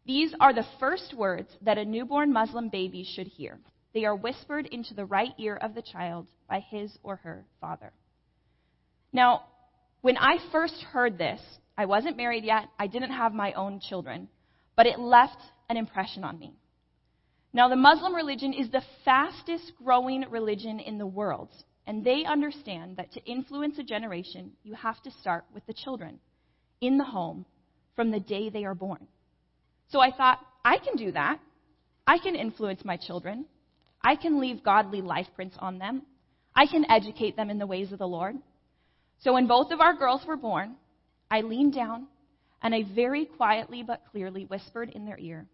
These 0.05 0.33
are 0.39 0.53
the 0.53 0.65
first 0.79 1.13
words 1.13 1.49
that 1.63 1.77
a 1.77 1.83
newborn 1.83 2.31
Muslim 2.31 2.69
baby 2.69 3.03
should 3.03 3.27
hear. 3.27 3.59
They 3.93 4.05
are 4.05 4.15
whispered 4.15 4.67
into 4.67 4.93
the 4.93 5.05
right 5.05 5.33
ear 5.37 5.57
of 5.57 5.75
the 5.75 5.81
child 5.81 6.27
by 6.49 6.61
his 6.61 6.97
or 7.03 7.17
her 7.17 7.45
father. 7.59 7.91
Now, 9.11 9.43
when 10.03 10.17
I 10.17 10.35
first 10.51 10.83
heard 10.91 11.17
this, 11.17 11.39
I 11.77 11.85
wasn't 11.85 12.17
married 12.17 12.43
yet, 12.43 12.65
I 12.77 12.87
didn't 12.87 13.13
have 13.13 13.33
my 13.33 13.53
own 13.53 13.79
children, 13.79 14.27
but 14.75 14.85
it 14.85 14.99
left 14.99 15.37
an 15.69 15.77
impression 15.77 16.25
on 16.25 16.37
me. 16.37 16.53
Now, 17.53 17.69
the 17.69 17.77
Muslim 17.77 18.13
religion 18.13 18.51
is 18.51 18.69
the 18.69 18.83
fastest 19.05 19.71
growing 19.81 20.25
religion 20.29 20.81
in 20.81 20.97
the 20.97 21.07
world, 21.07 21.47
and 21.87 22.03
they 22.03 22.25
understand 22.25 22.97
that 22.97 23.13
to 23.13 23.23
influence 23.23 23.79
a 23.79 23.83
generation, 23.83 24.51
you 24.63 24.73
have 24.73 25.01
to 25.03 25.11
start 25.21 25.45
with 25.53 25.65
the 25.67 25.73
children 25.73 26.19
in 26.81 26.97
the 26.97 27.05
home 27.05 27.45
from 27.95 28.11
the 28.11 28.19
day 28.19 28.49
they 28.49 28.65
are 28.65 28.75
born. 28.75 29.07
So 29.87 30.01
I 30.01 30.11
thought, 30.11 30.39
I 30.65 30.79
can 30.79 30.97
do 30.97 31.13
that. 31.13 31.39
I 32.05 32.17
can 32.17 32.35
influence 32.35 32.83
my 32.83 32.97
children. 32.97 33.45
I 34.01 34.17
can 34.17 34.41
leave 34.41 34.65
godly 34.65 35.01
life 35.01 35.27
prints 35.33 35.55
on 35.59 35.79
them. 35.79 36.01
I 36.53 36.65
can 36.65 36.91
educate 36.91 37.37
them 37.37 37.49
in 37.49 37.57
the 37.57 37.67
ways 37.67 37.93
of 37.93 37.99
the 37.99 38.05
Lord. 38.05 38.35
So 39.19 39.33
when 39.33 39.47
both 39.47 39.71
of 39.71 39.79
our 39.79 39.93
girls 39.93 40.25
were 40.25 40.37
born, 40.37 40.75
I 41.31 41.41
leaned 41.41 41.73
down 41.73 42.07
and 42.61 42.73
I 42.73 42.83
very 42.95 43.25
quietly 43.25 43.83
but 43.83 44.03
clearly 44.11 44.45
whispered 44.45 44.89
in 44.89 45.05
their 45.05 45.19
ear, 45.19 45.45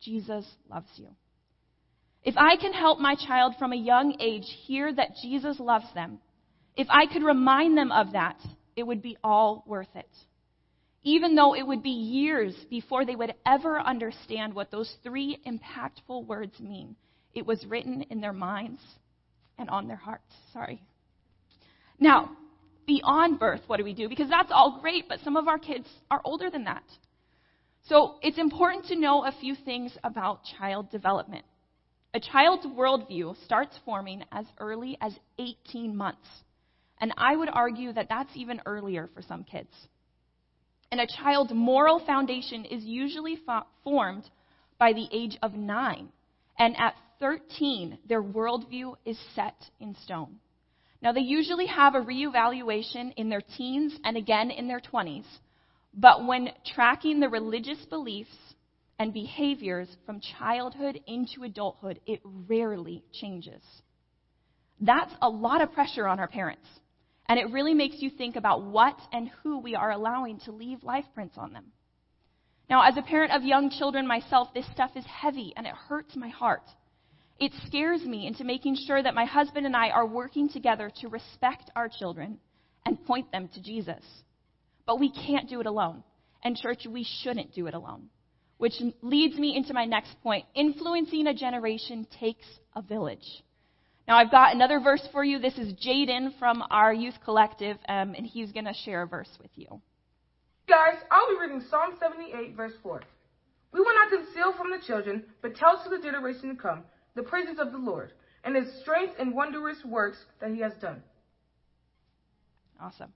Jesus 0.00 0.46
loves 0.70 0.88
you. 0.96 1.08
If 2.22 2.36
I 2.38 2.56
can 2.56 2.72
help 2.72 2.98
my 2.98 3.14
child 3.14 3.54
from 3.58 3.72
a 3.72 3.76
young 3.76 4.16
age 4.18 4.44
hear 4.66 4.92
that 4.94 5.16
Jesus 5.22 5.60
loves 5.60 5.86
them, 5.94 6.18
if 6.76 6.86
I 6.90 7.06
could 7.06 7.22
remind 7.22 7.76
them 7.76 7.92
of 7.92 8.12
that, 8.12 8.40
it 8.76 8.82
would 8.82 9.02
be 9.02 9.18
all 9.22 9.62
worth 9.66 9.94
it. 9.94 10.08
Even 11.02 11.34
though 11.34 11.54
it 11.54 11.66
would 11.66 11.82
be 11.82 11.90
years 11.90 12.54
before 12.70 13.04
they 13.04 13.14
would 13.14 13.34
ever 13.46 13.78
understand 13.78 14.54
what 14.54 14.70
those 14.70 14.90
three 15.02 15.38
impactful 15.46 16.26
words 16.26 16.58
mean, 16.58 16.96
it 17.34 17.44
was 17.44 17.64
written 17.66 18.02
in 18.08 18.22
their 18.22 18.32
minds 18.32 18.80
and 19.58 19.68
on 19.68 19.86
their 19.86 19.98
hearts. 19.98 20.32
Sorry. 20.54 20.82
Now, 22.00 22.30
beyond 22.86 23.38
birth, 23.38 23.60
what 23.66 23.78
do 23.78 23.84
we 23.84 23.94
do? 23.94 24.08
Because 24.08 24.28
that's 24.28 24.52
all 24.52 24.78
great, 24.80 25.08
but 25.08 25.20
some 25.24 25.36
of 25.36 25.48
our 25.48 25.58
kids 25.58 25.88
are 26.10 26.20
older 26.24 26.50
than 26.50 26.64
that. 26.64 26.84
So 27.88 28.16
it's 28.22 28.38
important 28.38 28.86
to 28.86 28.96
know 28.96 29.24
a 29.24 29.32
few 29.40 29.54
things 29.54 29.96
about 30.02 30.40
child 30.58 30.90
development. 30.90 31.44
A 32.14 32.20
child's 32.20 32.64
worldview 32.64 33.34
starts 33.44 33.76
forming 33.84 34.24
as 34.32 34.46
early 34.58 34.96
as 35.00 35.12
18 35.38 35.96
months. 35.96 36.28
And 37.00 37.12
I 37.16 37.36
would 37.36 37.50
argue 37.52 37.92
that 37.92 38.08
that's 38.08 38.30
even 38.34 38.60
earlier 38.66 39.10
for 39.14 39.20
some 39.20 39.44
kids. 39.44 39.70
And 40.90 41.00
a 41.00 41.06
child's 41.06 41.52
moral 41.52 41.98
foundation 42.06 42.64
is 42.64 42.84
usually 42.84 43.36
fo- 43.44 43.66
formed 43.82 44.24
by 44.78 44.92
the 44.92 45.08
age 45.10 45.36
of 45.42 45.54
nine. 45.54 46.08
And 46.58 46.76
at 46.78 46.94
13, 47.18 47.98
their 48.08 48.22
worldview 48.22 48.94
is 49.04 49.18
set 49.34 49.56
in 49.80 49.96
stone. 50.04 50.36
Now, 51.04 51.12
they 51.12 51.20
usually 51.20 51.66
have 51.66 51.94
a 51.94 52.00
reevaluation 52.00 53.12
in 53.16 53.28
their 53.28 53.42
teens 53.42 53.94
and 54.04 54.16
again 54.16 54.50
in 54.50 54.66
their 54.66 54.80
20s. 54.80 55.26
But 55.92 56.26
when 56.26 56.48
tracking 56.64 57.20
the 57.20 57.28
religious 57.28 57.84
beliefs 57.90 58.34
and 58.98 59.12
behaviors 59.12 59.88
from 60.06 60.20
childhood 60.38 60.98
into 61.06 61.44
adulthood, 61.44 62.00
it 62.06 62.20
rarely 62.24 63.04
changes. 63.12 63.62
That's 64.80 65.12
a 65.20 65.28
lot 65.28 65.60
of 65.60 65.72
pressure 65.72 66.08
on 66.08 66.18
our 66.18 66.26
parents. 66.26 66.66
And 67.28 67.38
it 67.38 67.50
really 67.50 67.74
makes 67.74 67.96
you 67.98 68.08
think 68.08 68.36
about 68.36 68.64
what 68.64 68.98
and 69.12 69.28
who 69.42 69.58
we 69.58 69.74
are 69.74 69.90
allowing 69.90 70.40
to 70.40 70.52
leave 70.52 70.82
life 70.82 71.04
prints 71.14 71.36
on 71.36 71.52
them. 71.52 71.66
Now, 72.70 72.80
as 72.80 72.96
a 72.96 73.02
parent 73.02 73.32
of 73.32 73.44
young 73.44 73.68
children 73.68 74.06
myself, 74.06 74.54
this 74.54 74.66
stuff 74.72 74.92
is 74.96 75.04
heavy 75.04 75.52
and 75.54 75.66
it 75.66 75.74
hurts 75.74 76.16
my 76.16 76.28
heart. 76.28 76.64
It 77.40 77.52
scares 77.66 78.02
me 78.02 78.26
into 78.26 78.44
making 78.44 78.76
sure 78.86 79.02
that 79.02 79.14
my 79.14 79.24
husband 79.24 79.66
and 79.66 79.76
I 79.76 79.90
are 79.90 80.06
working 80.06 80.48
together 80.48 80.90
to 81.00 81.08
respect 81.08 81.70
our 81.74 81.88
children 81.88 82.38
and 82.86 83.04
point 83.04 83.32
them 83.32 83.48
to 83.54 83.62
Jesus. 83.62 84.02
But 84.86 85.00
we 85.00 85.10
can't 85.10 85.48
do 85.48 85.60
it 85.60 85.66
alone. 85.66 86.04
And, 86.42 86.56
church, 86.56 86.86
we 86.88 87.06
shouldn't 87.22 87.54
do 87.54 87.66
it 87.66 87.74
alone. 87.74 88.08
Which 88.58 88.74
leads 89.02 89.36
me 89.36 89.56
into 89.56 89.72
my 89.72 89.84
next 89.84 90.14
point. 90.22 90.44
Influencing 90.54 91.26
a 91.26 91.34
generation 91.34 92.06
takes 92.20 92.46
a 92.76 92.82
village. 92.82 93.42
Now, 94.06 94.18
I've 94.18 94.30
got 94.30 94.54
another 94.54 94.78
verse 94.78 95.06
for 95.10 95.24
you. 95.24 95.38
This 95.38 95.56
is 95.56 95.72
Jaden 95.74 96.38
from 96.38 96.62
our 96.70 96.92
youth 96.92 97.14
collective, 97.24 97.78
um, 97.88 98.14
and 98.14 98.26
he's 98.26 98.52
going 98.52 98.66
to 98.66 98.74
share 98.84 99.02
a 99.02 99.06
verse 99.06 99.30
with 99.40 99.50
you. 99.54 99.80
Guys, 100.68 100.96
I'll 101.10 101.28
be 101.28 101.40
reading 101.40 101.62
Psalm 101.70 101.94
78, 101.98 102.54
verse 102.54 102.74
4. 102.82 103.02
We 103.72 103.80
will 103.80 103.94
not 103.94 104.10
conceal 104.10 104.52
from 104.56 104.70
the 104.70 104.86
children, 104.86 105.24
but 105.42 105.56
tell 105.56 105.82
to 105.82 105.90
the 105.90 105.98
generation 105.98 106.50
to 106.50 106.54
come 106.54 106.84
the 107.14 107.22
praises 107.22 107.58
of 107.58 107.72
the 107.72 107.78
Lord 107.78 108.12
and 108.44 108.56
his 108.56 108.68
strength 108.80 109.14
and 109.18 109.34
wondrous 109.34 109.78
works 109.84 110.18
that 110.40 110.50
he 110.50 110.60
has 110.60 110.72
done. 110.80 111.02
Awesome. 112.80 113.12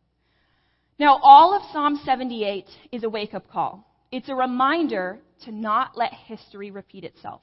Now, 0.99 1.21
all 1.23 1.55
of 1.55 1.63
Psalm 1.73 2.01
78 2.05 2.65
is 2.93 3.05
a 3.05 3.09
wake 3.09 3.35
up 3.35 3.49
call. 3.51 3.85
It's 4.11 4.29
a 4.29 4.35
reminder 4.35 5.19
to 5.45 5.53
not 5.53 5.97
let 5.97 6.13
history 6.13 6.71
repeat 6.71 7.05
itself. 7.05 7.43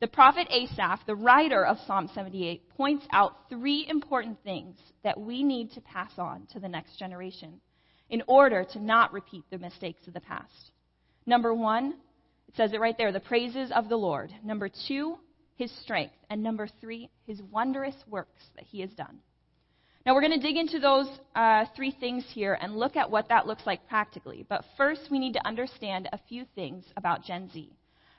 The 0.00 0.08
prophet 0.08 0.48
Asaph, 0.50 1.06
the 1.06 1.14
writer 1.14 1.64
of 1.64 1.78
Psalm 1.86 2.10
78, 2.12 2.68
points 2.70 3.06
out 3.12 3.48
three 3.48 3.86
important 3.88 4.42
things 4.42 4.76
that 5.04 5.20
we 5.20 5.44
need 5.44 5.70
to 5.72 5.80
pass 5.80 6.10
on 6.18 6.46
to 6.52 6.58
the 6.58 6.68
next 6.68 6.98
generation 6.98 7.60
in 8.10 8.22
order 8.26 8.66
to 8.72 8.80
not 8.80 9.12
repeat 9.12 9.44
the 9.50 9.58
mistakes 9.58 10.06
of 10.08 10.12
the 10.12 10.20
past. 10.20 10.72
Number 11.24 11.54
one, 11.54 11.94
it 12.48 12.56
says 12.56 12.72
it 12.72 12.80
right 12.80 12.98
there, 12.98 13.12
the 13.12 13.20
praises 13.20 13.70
of 13.70 13.88
the 13.88 13.96
Lord. 13.96 14.32
Number 14.44 14.68
two, 14.88 15.18
his 15.56 15.70
strength. 15.82 16.14
And 16.30 16.42
number 16.42 16.68
three, 16.80 17.10
his 17.26 17.40
wondrous 17.50 17.96
works 18.08 18.42
that 18.56 18.64
he 18.64 18.80
has 18.80 18.90
done. 18.90 19.18
Now, 20.04 20.14
we're 20.14 20.22
going 20.22 20.40
to 20.40 20.46
dig 20.46 20.56
into 20.56 20.80
those 20.80 21.06
uh, 21.36 21.66
three 21.76 21.92
things 21.92 22.24
here 22.32 22.58
and 22.60 22.76
look 22.76 22.96
at 22.96 23.08
what 23.08 23.28
that 23.28 23.46
looks 23.46 23.62
like 23.66 23.88
practically. 23.88 24.44
But 24.48 24.64
first, 24.76 25.02
we 25.12 25.20
need 25.20 25.34
to 25.34 25.46
understand 25.46 26.08
a 26.12 26.18
few 26.28 26.44
things 26.56 26.84
about 26.96 27.22
Gen 27.22 27.48
Z. 27.52 27.70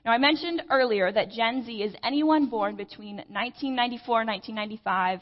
Now, 0.06 0.12
I 0.12 0.18
mentioned 0.18 0.64
earlier 0.70 1.12
that 1.12 1.32
Gen 1.32 1.64
Z 1.66 1.72
is 1.72 1.94
anyone 2.04 2.48
born 2.48 2.76
between 2.78 3.18
1994 3.18 4.26
1995 4.26 5.20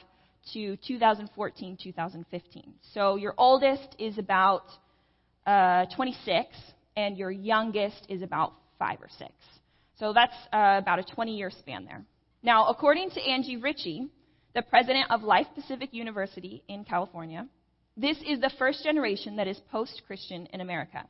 to 0.53 0.75
2014 0.88 1.77
2015. 1.82 2.74
So 2.94 3.15
your 3.15 3.34
oldest 3.38 3.96
is 3.98 4.18
about 4.18 4.63
uh, 5.46 5.86
26, 5.96 6.50
and 6.96 7.18
your 7.18 7.32
youngest 7.32 8.06
is 8.10 8.22
about 8.22 8.53
five 8.77 9.01
or 9.01 9.10
six. 9.18 9.32
So 10.01 10.13
that's 10.13 10.34
uh, 10.51 10.79
about 10.79 10.98
a 10.98 11.03
20 11.03 11.38
year 11.38 11.51
span 11.51 11.86
there. 11.86 12.03
Now, 12.41 12.65
according 12.70 13.12
to 13.12 13.22
Angie 13.22 13.58
Richey, 13.58 14.08
the 14.55 14.63
president 14.63 15.12
of 15.12 15.22
Life 15.22 15.46
Pacific 15.53 15.89
University 15.93 16.63
in 16.67 16.84
California, 16.86 17.48
this 17.96 18.17
is 18.27 18.39
the 18.41 18.50
first 18.58 18.84
generation 18.84 19.36
that 19.36 19.48
is 19.48 19.60
post 19.72 20.01
Christian 20.08 20.48
in 20.53 20.60
America. 20.60 21.03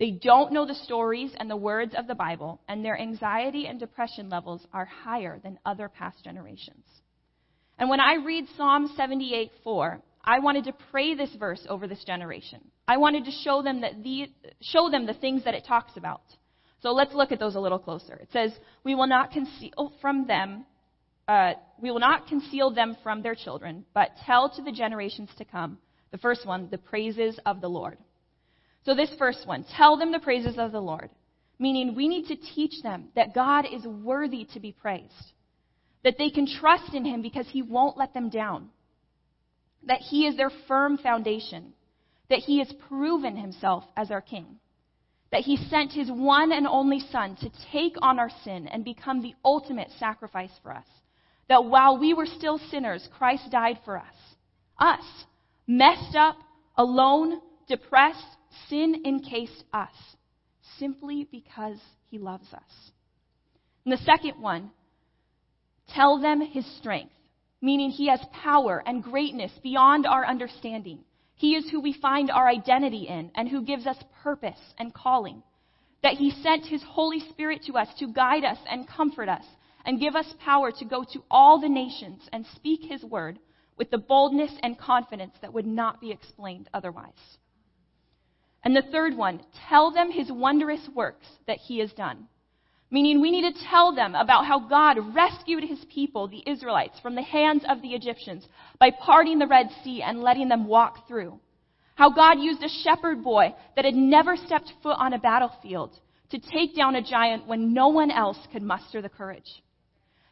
They 0.00 0.10
don't 0.10 0.52
know 0.52 0.66
the 0.66 0.74
stories 0.74 1.30
and 1.38 1.48
the 1.48 1.56
words 1.56 1.94
of 1.96 2.08
the 2.08 2.16
Bible, 2.16 2.60
and 2.66 2.84
their 2.84 2.98
anxiety 2.98 3.68
and 3.68 3.78
depression 3.78 4.28
levels 4.28 4.66
are 4.72 4.86
higher 4.86 5.38
than 5.40 5.60
other 5.64 5.88
past 5.88 6.24
generations. 6.24 6.84
And 7.78 7.88
when 7.88 8.00
I 8.00 8.14
read 8.14 8.46
Psalm 8.56 8.92
78 8.96 9.52
4, 9.62 10.02
I 10.24 10.40
wanted 10.40 10.64
to 10.64 10.74
pray 10.90 11.14
this 11.14 11.32
verse 11.38 11.64
over 11.68 11.86
this 11.86 12.02
generation. 12.02 12.60
I 12.88 12.96
wanted 12.96 13.26
to 13.26 13.30
show 13.30 13.62
them, 13.62 13.82
that 13.82 14.02
the, 14.02 14.32
show 14.62 14.90
them 14.90 15.06
the 15.06 15.14
things 15.14 15.44
that 15.44 15.54
it 15.54 15.64
talks 15.64 15.96
about. 15.96 16.22
So 16.82 16.92
let's 16.92 17.14
look 17.14 17.30
at 17.30 17.38
those 17.38 17.56
a 17.56 17.60
little 17.60 17.78
closer. 17.78 18.14
It 18.14 18.28
says, 18.32 18.52
We 18.84 18.94
will 18.94 19.06
not 19.06 19.32
conceal 19.32 19.92
from 20.00 20.26
them, 20.26 20.64
uh, 21.28 21.52
we 21.80 21.90
will 21.90 22.00
not 22.00 22.26
conceal 22.26 22.70
them 22.70 22.96
from 23.02 23.22
their 23.22 23.34
children, 23.34 23.84
but 23.94 24.10
tell 24.24 24.50
to 24.50 24.62
the 24.62 24.72
generations 24.72 25.28
to 25.38 25.44
come, 25.44 25.78
the 26.10 26.18
first 26.18 26.46
one, 26.46 26.68
the 26.70 26.78
praises 26.78 27.38
of 27.46 27.60
the 27.60 27.68
Lord. 27.68 27.98
So, 28.84 28.94
this 28.94 29.10
first 29.18 29.46
one, 29.46 29.64
tell 29.76 29.98
them 29.98 30.10
the 30.10 30.18
praises 30.18 30.58
of 30.58 30.72
the 30.72 30.80
Lord, 30.80 31.10
meaning 31.58 31.94
we 31.94 32.08
need 32.08 32.28
to 32.28 32.36
teach 32.36 32.82
them 32.82 33.08
that 33.14 33.34
God 33.34 33.66
is 33.70 33.84
worthy 33.84 34.46
to 34.54 34.60
be 34.60 34.72
praised, 34.72 35.32
that 36.02 36.16
they 36.16 36.30
can 36.30 36.46
trust 36.46 36.94
in 36.94 37.04
Him 37.04 37.20
because 37.20 37.46
He 37.50 37.60
won't 37.60 37.98
let 37.98 38.14
them 38.14 38.30
down, 38.30 38.70
that 39.86 40.00
He 40.00 40.26
is 40.26 40.36
their 40.36 40.50
firm 40.66 40.96
foundation, 40.96 41.74
that 42.30 42.38
He 42.38 42.58
has 42.58 42.72
proven 42.88 43.36
Himself 43.36 43.84
as 43.98 44.10
our 44.10 44.22
King, 44.22 44.58
that 45.32 45.42
He 45.42 45.56
sent 45.56 45.92
His 45.92 46.10
one 46.10 46.52
and 46.52 46.66
only 46.66 47.00
Son 47.00 47.36
to 47.36 47.50
take 47.72 47.96
on 48.02 48.18
our 48.18 48.30
sin 48.44 48.68
and 48.68 48.84
become 48.84 49.22
the 49.22 49.34
ultimate 49.44 49.90
sacrifice 49.98 50.52
for 50.62 50.72
us, 50.72 50.86
that 51.48 51.64
while 51.64 51.98
we 51.98 52.14
were 52.14 52.26
still 52.26 52.58
sinners, 52.70 53.08
Christ 53.16 53.50
died 53.50 53.78
for 53.84 53.96
us. 53.96 54.14
Us, 54.78 55.04
messed 55.66 56.16
up, 56.16 56.36
alone, 56.76 57.40
depressed, 57.68 58.36
sin 58.68 59.02
encased 59.04 59.64
us 59.72 59.92
simply 60.78 61.28
because 61.30 61.78
he 62.10 62.18
loves 62.18 62.52
us. 62.52 62.90
And 63.84 63.92
the 63.92 64.04
second 64.04 64.40
one, 64.40 64.70
tell 65.88 66.20
them 66.20 66.40
his 66.40 66.66
strength, 66.78 67.12
meaning 67.60 67.90
he 67.90 68.08
has 68.08 68.20
power 68.32 68.82
and 68.86 69.02
greatness 69.02 69.52
beyond 69.62 70.06
our 70.06 70.26
understanding. 70.26 71.00
He 71.40 71.56
is 71.56 71.70
who 71.70 71.80
we 71.80 71.94
find 71.94 72.30
our 72.30 72.46
identity 72.46 73.08
in 73.08 73.30
and 73.34 73.48
who 73.48 73.62
gives 73.62 73.86
us 73.86 73.96
purpose 74.22 74.60
and 74.76 74.92
calling. 74.92 75.42
That 76.02 76.18
He 76.18 76.30
sent 76.30 76.66
His 76.66 76.82
Holy 76.82 77.18
Spirit 77.18 77.62
to 77.64 77.78
us 77.78 77.88
to 77.94 78.12
guide 78.12 78.44
us 78.44 78.58
and 78.68 78.86
comfort 78.86 79.30
us 79.30 79.46
and 79.86 79.98
give 79.98 80.14
us 80.14 80.34
power 80.44 80.70
to 80.70 80.84
go 80.84 81.02
to 81.02 81.24
all 81.30 81.58
the 81.58 81.70
nations 81.70 82.28
and 82.30 82.44
speak 82.44 82.82
His 82.82 83.02
word 83.02 83.38
with 83.78 83.90
the 83.90 83.96
boldness 83.96 84.52
and 84.62 84.76
confidence 84.76 85.34
that 85.40 85.54
would 85.54 85.66
not 85.66 85.98
be 85.98 86.10
explained 86.10 86.68
otherwise. 86.74 87.38
And 88.62 88.76
the 88.76 88.82
third 88.92 89.16
one, 89.16 89.40
tell 89.66 89.90
them 89.90 90.10
His 90.10 90.30
wondrous 90.30 90.90
works 90.94 91.26
that 91.46 91.56
He 91.56 91.78
has 91.78 91.94
done. 91.94 92.28
Meaning, 92.92 93.20
we 93.20 93.30
need 93.30 93.52
to 93.52 93.64
tell 93.70 93.94
them 93.94 94.16
about 94.16 94.46
how 94.46 94.58
God 94.58 95.14
rescued 95.14 95.62
his 95.62 95.78
people, 95.94 96.26
the 96.26 96.42
Israelites, 96.44 96.98
from 97.00 97.14
the 97.14 97.22
hands 97.22 97.62
of 97.68 97.80
the 97.82 97.90
Egyptians 97.90 98.46
by 98.80 98.90
parting 98.90 99.38
the 99.38 99.46
Red 99.46 99.68
Sea 99.84 100.02
and 100.02 100.20
letting 100.20 100.48
them 100.48 100.66
walk 100.66 101.06
through. 101.06 101.38
How 101.94 102.10
God 102.10 102.40
used 102.40 102.62
a 102.62 102.82
shepherd 102.82 103.22
boy 103.22 103.54
that 103.76 103.84
had 103.84 103.94
never 103.94 104.36
stepped 104.36 104.72
foot 104.82 104.96
on 104.98 105.12
a 105.12 105.18
battlefield 105.18 105.92
to 106.30 106.38
take 106.38 106.74
down 106.74 106.96
a 106.96 107.02
giant 107.02 107.46
when 107.46 107.72
no 107.72 107.88
one 107.88 108.10
else 108.10 108.38
could 108.52 108.62
muster 108.62 109.00
the 109.00 109.08
courage. 109.08 109.62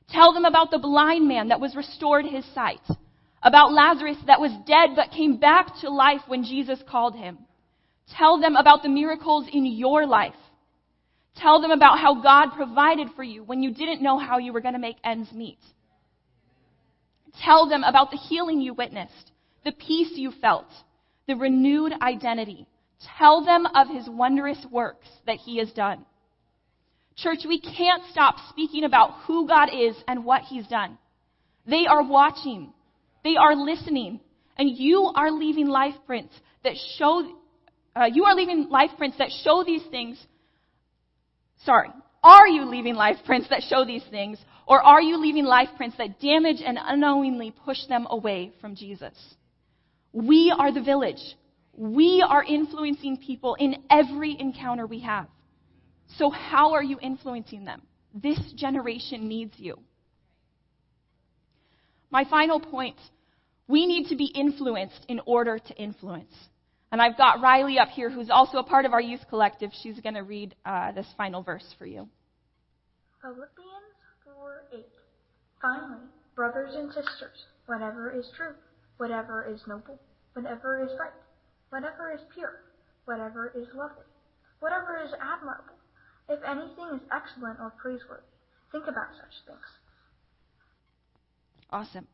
Tell 0.08 0.32
them 0.32 0.44
about 0.44 0.70
the 0.70 0.78
blind 0.78 1.28
man 1.28 1.48
that 1.48 1.60
was 1.60 1.76
restored 1.76 2.24
his 2.24 2.44
sight. 2.54 2.80
About 3.42 3.72
Lazarus 3.72 4.16
that 4.26 4.40
was 4.40 4.50
dead 4.66 4.96
but 4.96 5.12
came 5.12 5.36
back 5.36 5.80
to 5.80 5.90
life 5.90 6.22
when 6.26 6.42
Jesus 6.42 6.80
called 6.88 7.14
him. 7.14 7.38
Tell 8.16 8.40
them 8.40 8.56
about 8.56 8.82
the 8.82 8.88
miracles 8.88 9.46
in 9.52 9.66
your 9.66 10.06
life 10.06 10.34
Tell 11.40 11.61
them 11.61 11.71
about 11.71 11.99
how 11.99 12.21
God 12.21 12.50
provided 12.57 13.09
for 13.14 13.23
you 13.23 13.45
when 13.45 13.62
you 13.62 13.73
didn't 13.73 14.02
know 14.02 14.18
how 14.18 14.38
you 14.38 14.52
were 14.52 14.61
going 14.61 14.75
to 14.75 14.80
make 14.80 14.97
ends 15.04 15.30
meet. 15.33 15.59
Tell 17.45 17.68
them 17.68 17.85
about 17.85 18.11
the 18.11 18.16
healing 18.16 18.61
you 18.61 18.75
witnessed, 18.75 19.33
the 19.64 19.73
peace 19.73 20.12
you 20.14 20.33
felt, 20.40 20.66
the 21.28 21.37
renewed 21.37 21.92
identity. 22.02 22.66
Tell 23.18 23.45
them 23.45 23.66
of 23.66 23.88
his 23.88 24.09
wondrous 24.09 24.59
works 24.71 25.07
that 25.26 25.37
he 25.37 25.59
has 25.59 25.71
done. 25.73 26.04
Church, 27.16 27.40
we 27.47 27.61
can't 27.61 28.02
stop 28.11 28.37
speaking 28.49 28.85
about 28.85 29.23
who 29.26 29.47
God 29.47 29.68
is 29.73 29.95
and 30.09 30.25
what 30.25 30.42
he's 30.42 30.66
done. 30.66 30.99
They 31.66 31.87
are 31.87 32.02
watching. 32.02 32.73
They 33.23 33.37
are 33.37 33.54
listening. 33.54 34.21
And 34.57 34.76
you 34.76 35.12
are 35.14 35.30
leaving 35.30 35.68
life 35.68 35.95
prints 36.07 36.35
that 36.64 36.75
show, 36.97 37.30
uh, 37.95 38.07
you 38.12 38.25
are 38.25 38.35
leaving 38.35 38.68
life 38.68 38.90
prints 38.97 39.18
that 39.18 39.30
show 39.45 39.62
these 39.64 39.83
things 39.90 40.18
Sorry. 41.64 41.90
Are 42.22 42.48
you 42.48 42.64
leaving 42.64 42.94
life 42.94 43.16
prints 43.24 43.48
that 43.50 43.62
show 43.68 43.84
these 43.84 44.04
things? 44.10 44.38
Or 44.66 44.82
are 44.82 45.00
you 45.00 45.16
leaving 45.18 45.44
life 45.44 45.68
prints 45.76 45.96
that 45.98 46.20
damage 46.20 46.62
and 46.64 46.78
unknowingly 46.80 47.54
push 47.64 47.78
them 47.88 48.06
away 48.10 48.52
from 48.60 48.74
Jesus? 48.74 49.14
We 50.12 50.54
are 50.56 50.72
the 50.72 50.82
village. 50.82 51.36
We 51.72 52.24
are 52.26 52.42
influencing 52.42 53.18
people 53.18 53.54
in 53.54 53.76
every 53.88 54.36
encounter 54.38 54.86
we 54.86 55.00
have. 55.00 55.28
So 56.16 56.30
how 56.30 56.72
are 56.72 56.82
you 56.82 56.98
influencing 57.00 57.64
them? 57.64 57.82
This 58.14 58.38
generation 58.56 59.28
needs 59.28 59.54
you. 59.56 59.78
My 62.10 62.24
final 62.24 62.58
point, 62.58 62.96
we 63.68 63.86
need 63.86 64.08
to 64.08 64.16
be 64.16 64.26
influenced 64.26 65.04
in 65.08 65.20
order 65.26 65.58
to 65.58 65.74
influence. 65.76 66.34
And 66.90 67.02
I've 67.02 67.18
got 67.18 67.42
Riley 67.42 67.78
up 67.78 67.88
here, 67.88 68.11
who's 68.11 68.30
also 68.30 68.59
a 68.59 68.62
part 68.62 68.87
of 68.87 68.92
our 68.92 69.00
youth 69.00 69.21
collective. 69.28 69.71
She's 69.83 70.00
going 70.00 70.14
to 70.14 70.23
read 70.23 70.54
uh, 70.64 70.92
this 70.92 71.07
final 71.16 71.42
verse 71.42 71.75
for 71.78 71.87
you. 71.87 72.09
Philippians 73.21 73.92
4 74.25 74.62
8. 74.73 74.87
Finally, 75.61 76.04
brothers 76.35 76.75
and 76.75 76.88
sisters, 76.88 77.45
whatever 77.66 78.11
is 78.16 78.30
true, 78.37 78.54
whatever 78.97 79.52
is 79.52 79.61
noble, 79.66 79.99
whatever 80.33 80.83
is 80.83 80.90
right, 80.99 81.12
whatever 81.71 82.12
is 82.14 82.21
pure, 82.33 82.61
whatever 83.05 83.53
is 83.55 83.66
lovely, 83.74 84.07
whatever 84.61 85.01
is 85.05 85.12
admirable, 85.20 85.74
if 86.29 86.40
anything 86.44 86.94
is 86.94 87.03
excellent 87.12 87.59
or 87.61 87.72
praiseworthy, 87.77 88.22
think 88.70 88.85
about 88.85 89.09
such 89.16 89.35
things. 89.46 89.66
Awesome. 91.70 92.07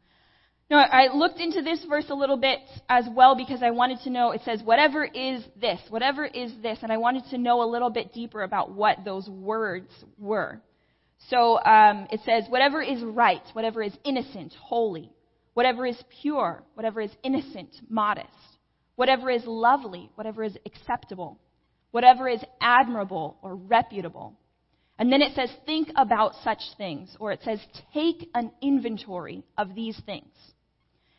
No, 0.70 0.78
I 0.78 1.14
looked 1.14 1.40
into 1.40 1.60
this 1.60 1.84
verse 1.88 2.06
a 2.08 2.14
little 2.14 2.38
bit 2.38 2.58
as 2.88 3.04
well 3.14 3.36
because 3.36 3.62
I 3.62 3.70
wanted 3.70 4.00
to 4.04 4.10
know, 4.10 4.30
it 4.30 4.40
says, 4.44 4.62
whatever 4.62 5.04
is 5.04 5.44
this, 5.60 5.78
whatever 5.90 6.24
is 6.24 6.52
this, 6.62 6.78
and 6.82 6.90
I 6.90 6.96
wanted 6.96 7.24
to 7.30 7.38
know 7.38 7.62
a 7.62 7.68
little 7.70 7.90
bit 7.90 8.14
deeper 8.14 8.42
about 8.42 8.72
what 8.72 9.04
those 9.04 9.28
words 9.28 9.90
were. 10.18 10.62
So 11.28 11.62
um, 11.62 12.06
it 12.10 12.20
says, 12.24 12.44
whatever 12.48 12.82
is 12.82 13.02
right, 13.02 13.42
whatever 13.52 13.82
is 13.82 13.92
innocent, 14.04 14.54
holy, 14.58 15.12
whatever 15.52 15.84
is 15.86 16.02
pure, 16.22 16.62
whatever 16.74 17.02
is 17.02 17.10
innocent, 17.22 17.70
modest, 17.90 18.28
whatever 18.96 19.30
is 19.30 19.44
lovely, 19.44 20.10
whatever 20.14 20.44
is 20.44 20.56
acceptable, 20.64 21.38
whatever 21.90 22.26
is 22.26 22.42
admirable 22.60 23.36
or 23.42 23.54
reputable. 23.54 24.38
And 24.98 25.12
then 25.12 25.22
it 25.22 25.34
says, 25.34 25.50
think 25.66 25.90
about 25.96 26.32
such 26.42 26.60
things, 26.78 27.16
or 27.20 27.32
it 27.32 27.40
says, 27.44 27.60
take 27.92 28.30
an 28.34 28.50
inventory 28.62 29.44
of 29.58 29.74
these 29.74 30.00
things. 30.06 30.32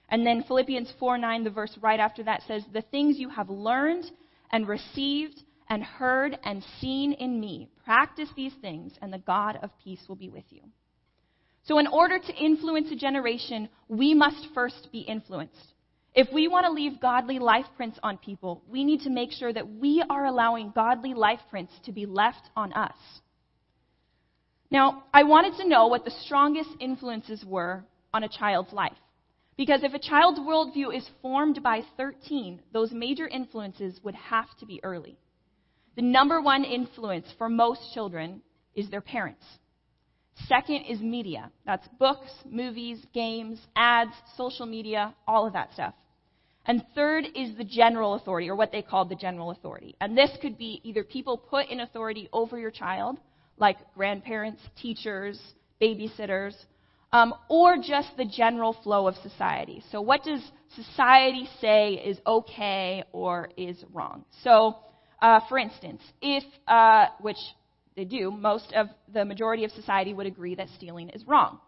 And 0.10 0.26
then 0.26 0.44
Philippians 0.44 0.94
4 1.00 1.18
9, 1.18 1.44
the 1.44 1.50
verse 1.50 1.78
right 1.82 2.00
after 2.00 2.24
that 2.24 2.44
says, 2.48 2.63
The 2.72 2.84
things 2.84 3.18
you 3.18 3.30
have 3.30 3.50
learned 3.50 4.06
and 4.52 4.68
received 4.68 5.41
and 5.70 5.84
heard 5.84 6.38
and 6.44 6.63
seen 6.80 7.13
in 7.13 7.39
me, 7.39 7.70
practice 7.84 8.30
these 8.36 8.54
things, 8.62 8.94
and 9.02 9.12
the 9.12 9.18
God 9.20 9.58
of 9.63 9.72
peace 9.84 10.02
will 10.08 10.15
be 10.15 10.30
with 10.30 10.46
you. 10.50 10.62
So, 11.63 11.80
in 11.80 11.88
order 11.88 12.20
to 12.20 12.36
influence 12.36 12.91
a 12.91 12.96
generation, 12.96 13.70
we 13.88 14.13
must 14.13 14.48
first 14.54 14.89
be 14.91 15.00
influenced. 15.00 15.74
If 16.13 16.32
we 16.32 16.48
want 16.48 16.65
to 16.65 16.72
leave 16.72 17.02
godly 17.02 17.39
life 17.39 17.65
prints 17.76 18.00
on 18.04 18.18
people, 18.18 18.63
we 18.70 18.86
need 18.86 19.02
to 19.02 19.10
make 19.10 19.32
sure 19.32 19.52
that 19.52 19.70
we 19.70 20.04
are 20.10 20.26
allowing 20.26 20.72
godly 20.74 21.13
life 21.13 21.41
prints 21.50 21.74
to 21.86 21.91
be 21.91 22.06
left 22.06 22.50
on 22.56 22.72
us. 22.74 22.96
Now, 24.72 25.04
I 25.13 25.24
wanted 25.24 25.58
to 25.58 25.68
know 25.68 25.88
what 25.88 26.06
the 26.06 26.13
strongest 26.24 26.70
influences 26.80 27.44
were 27.46 27.84
on 28.13 28.24
a 28.24 28.30
child's 28.30 28.72
life. 28.72 28.94
Because 29.58 29.84
if 29.84 29.94
a 29.94 30.00
child's 30.00 30.39
worldview 30.39 30.96
is 30.96 31.08
formed 31.22 31.63
by 31.63 31.82
13, 31.98 32.62
those 32.74 32.91
major 32.91 33.28
influences 33.28 34.00
would 34.04 34.15
have 34.15 34.48
to 34.60 34.65
be 34.65 34.82
early. 34.84 35.18
The 35.96 36.02
number 36.02 36.41
one 36.41 36.65
influence 36.65 37.28
for 37.38 37.48
most 37.48 37.94
children 37.94 38.41
is 38.76 38.89
their 38.89 39.02
parents. 39.02 39.46
Second 40.48 40.84
is 40.84 41.00
media. 41.00 41.50
That's 41.65 41.88
books, 41.98 42.32
movies, 42.50 43.06
games, 43.13 43.60
ads, 43.78 44.12
social 44.36 44.65
media, 44.65 45.15
all 45.26 45.48
of 45.48 45.54
that 45.54 45.72
stuff. 45.74 45.94
And 46.65 46.84
third 46.94 47.26
is 47.36 47.56
the 47.56 47.63
general 47.63 48.15
authority, 48.15 48.50
or 48.50 48.56
what 48.56 48.72
they 48.72 48.82
call 48.82 49.06
the 49.06 49.15
general 49.15 49.52
authority. 49.52 49.96
And 50.02 50.18
this 50.18 50.32
could 50.41 50.58
be 50.58 50.82
either 50.84 51.04
people 51.04 51.38
put 51.38 51.68
in 51.70 51.80
authority 51.80 52.28
over 52.34 52.60
your 52.60 52.72
child, 52.72 53.20
like 53.58 53.78
grandparents, 53.94 54.62
teachers, 54.82 55.39
babysitters, 55.82 56.56
um, 57.15 57.34
or 57.47 57.78
just 57.78 58.10
the 58.17 58.25
general 58.25 58.73
flow 58.84 59.08
of 59.08 59.15
society. 59.23 59.82
So, 59.89 60.01
what 60.01 60.23
does 60.23 60.41
society 60.75 61.47
say 61.62 61.93
is 61.93 62.19
okay 62.28 63.06
or 63.13 63.49
is 63.56 63.82
wrong? 63.93 64.25
So, 64.43 64.75
uh, 65.21 65.39
for 65.47 65.58
instance, 65.58 66.01
if, 66.21 66.43
uh, 66.67 67.06
which 67.21 67.38
they 67.95 68.04
do, 68.04 68.32
most 68.32 68.73
of 68.73 68.88
the 69.13 69.23
majority 69.23 69.63
of 69.63 69.71
society 69.71 70.13
would 70.13 70.28
agree 70.28 70.56
that 70.56 70.67
stealing 70.75 71.08
is 71.08 71.25
wrong. 71.25 71.60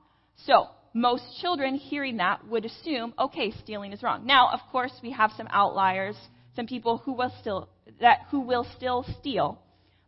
So, 0.45 0.67
most 0.93 1.23
children 1.39 1.75
hearing 1.75 2.17
that 2.17 2.45
would 2.49 2.65
assume, 2.65 3.13
okay, 3.17 3.53
stealing 3.63 3.93
is 3.93 4.03
wrong. 4.03 4.25
Now, 4.25 4.49
of 4.51 4.60
course, 4.69 4.91
we 5.01 5.12
have 5.12 5.31
some 5.38 5.47
outliers, 5.49 6.17
some 6.57 6.67
people 6.67 6.97
who 6.97 7.13
will 7.13 7.31
still 7.39 7.69
that 8.01 8.25
who 8.31 8.41
will 8.41 8.67
still 8.75 9.05
steal, 9.21 9.62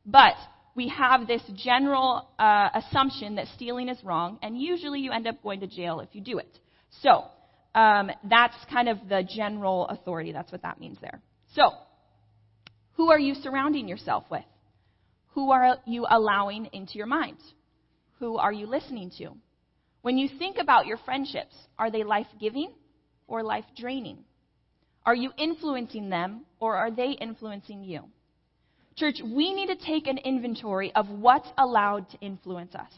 but 0.05 0.35
we 0.75 0.89
have 0.89 1.27
this 1.27 1.41
general 1.55 2.29
uh, 2.37 2.69
assumption 2.73 3.35
that 3.35 3.47
stealing 3.55 3.89
is 3.89 3.97
wrong, 4.03 4.39
and 4.41 4.59
usually 4.59 4.99
you 4.99 5.11
end 5.11 5.27
up 5.27 5.41
going 5.43 5.59
to 5.61 5.67
jail 5.67 5.99
if 5.99 6.09
you 6.13 6.21
do 6.21 6.37
it. 6.37 6.59
So 7.01 7.25
um, 7.75 8.11
that's 8.29 8.55
kind 8.71 8.89
of 8.89 8.97
the 9.07 9.27
general 9.27 9.87
authority. 9.87 10.31
That's 10.31 10.51
what 10.51 10.61
that 10.63 10.79
means 10.79 10.97
there. 11.01 11.21
So, 11.55 11.71
who 12.93 13.11
are 13.11 13.19
you 13.19 13.35
surrounding 13.35 13.87
yourself 13.87 14.25
with? 14.29 14.43
Who 15.33 15.51
are 15.51 15.77
you 15.85 16.05
allowing 16.09 16.69
into 16.73 16.97
your 16.97 17.07
mind? 17.07 17.37
Who 18.19 18.37
are 18.37 18.51
you 18.51 18.65
listening 18.65 19.11
to? 19.19 19.29
When 20.01 20.17
you 20.17 20.29
think 20.39 20.57
about 20.59 20.85
your 20.85 20.97
friendships, 20.97 21.55
are 21.77 21.91
they 21.91 22.03
life 22.03 22.27
giving 22.39 22.73
or 23.27 23.43
life 23.43 23.65
draining? 23.77 24.19
Are 25.05 25.15
you 25.15 25.31
influencing 25.37 26.09
them 26.09 26.45
or 26.59 26.75
are 26.75 26.91
they 26.91 27.11
influencing 27.11 27.83
you? 27.83 28.03
Church, 28.99 29.21
we 29.23 29.53
need 29.53 29.67
to 29.67 29.77
take 29.77 30.07
an 30.07 30.17
inventory 30.17 30.93
of 30.93 31.07
what's 31.07 31.47
allowed 31.57 32.09
to 32.09 32.19
influence 32.19 32.75
us. 32.75 32.91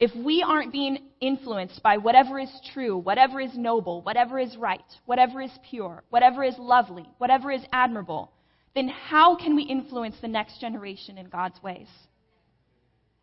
If 0.00 0.10
we 0.16 0.42
aren't 0.42 0.72
being 0.72 0.98
influenced 1.20 1.80
by 1.84 1.98
whatever 1.98 2.40
is 2.40 2.50
true, 2.72 2.98
whatever 2.98 3.40
is 3.40 3.56
noble, 3.56 4.02
whatever 4.02 4.40
is 4.40 4.56
right, 4.56 4.82
whatever 5.06 5.40
is 5.40 5.52
pure, 5.70 6.02
whatever 6.10 6.42
is 6.42 6.56
lovely, 6.58 7.06
whatever 7.18 7.52
is 7.52 7.62
admirable, 7.72 8.32
then 8.74 8.88
how 8.88 9.36
can 9.36 9.54
we 9.54 9.62
influence 9.62 10.16
the 10.20 10.26
next 10.26 10.60
generation 10.60 11.16
in 11.16 11.26
God's 11.26 11.62
ways? 11.62 11.86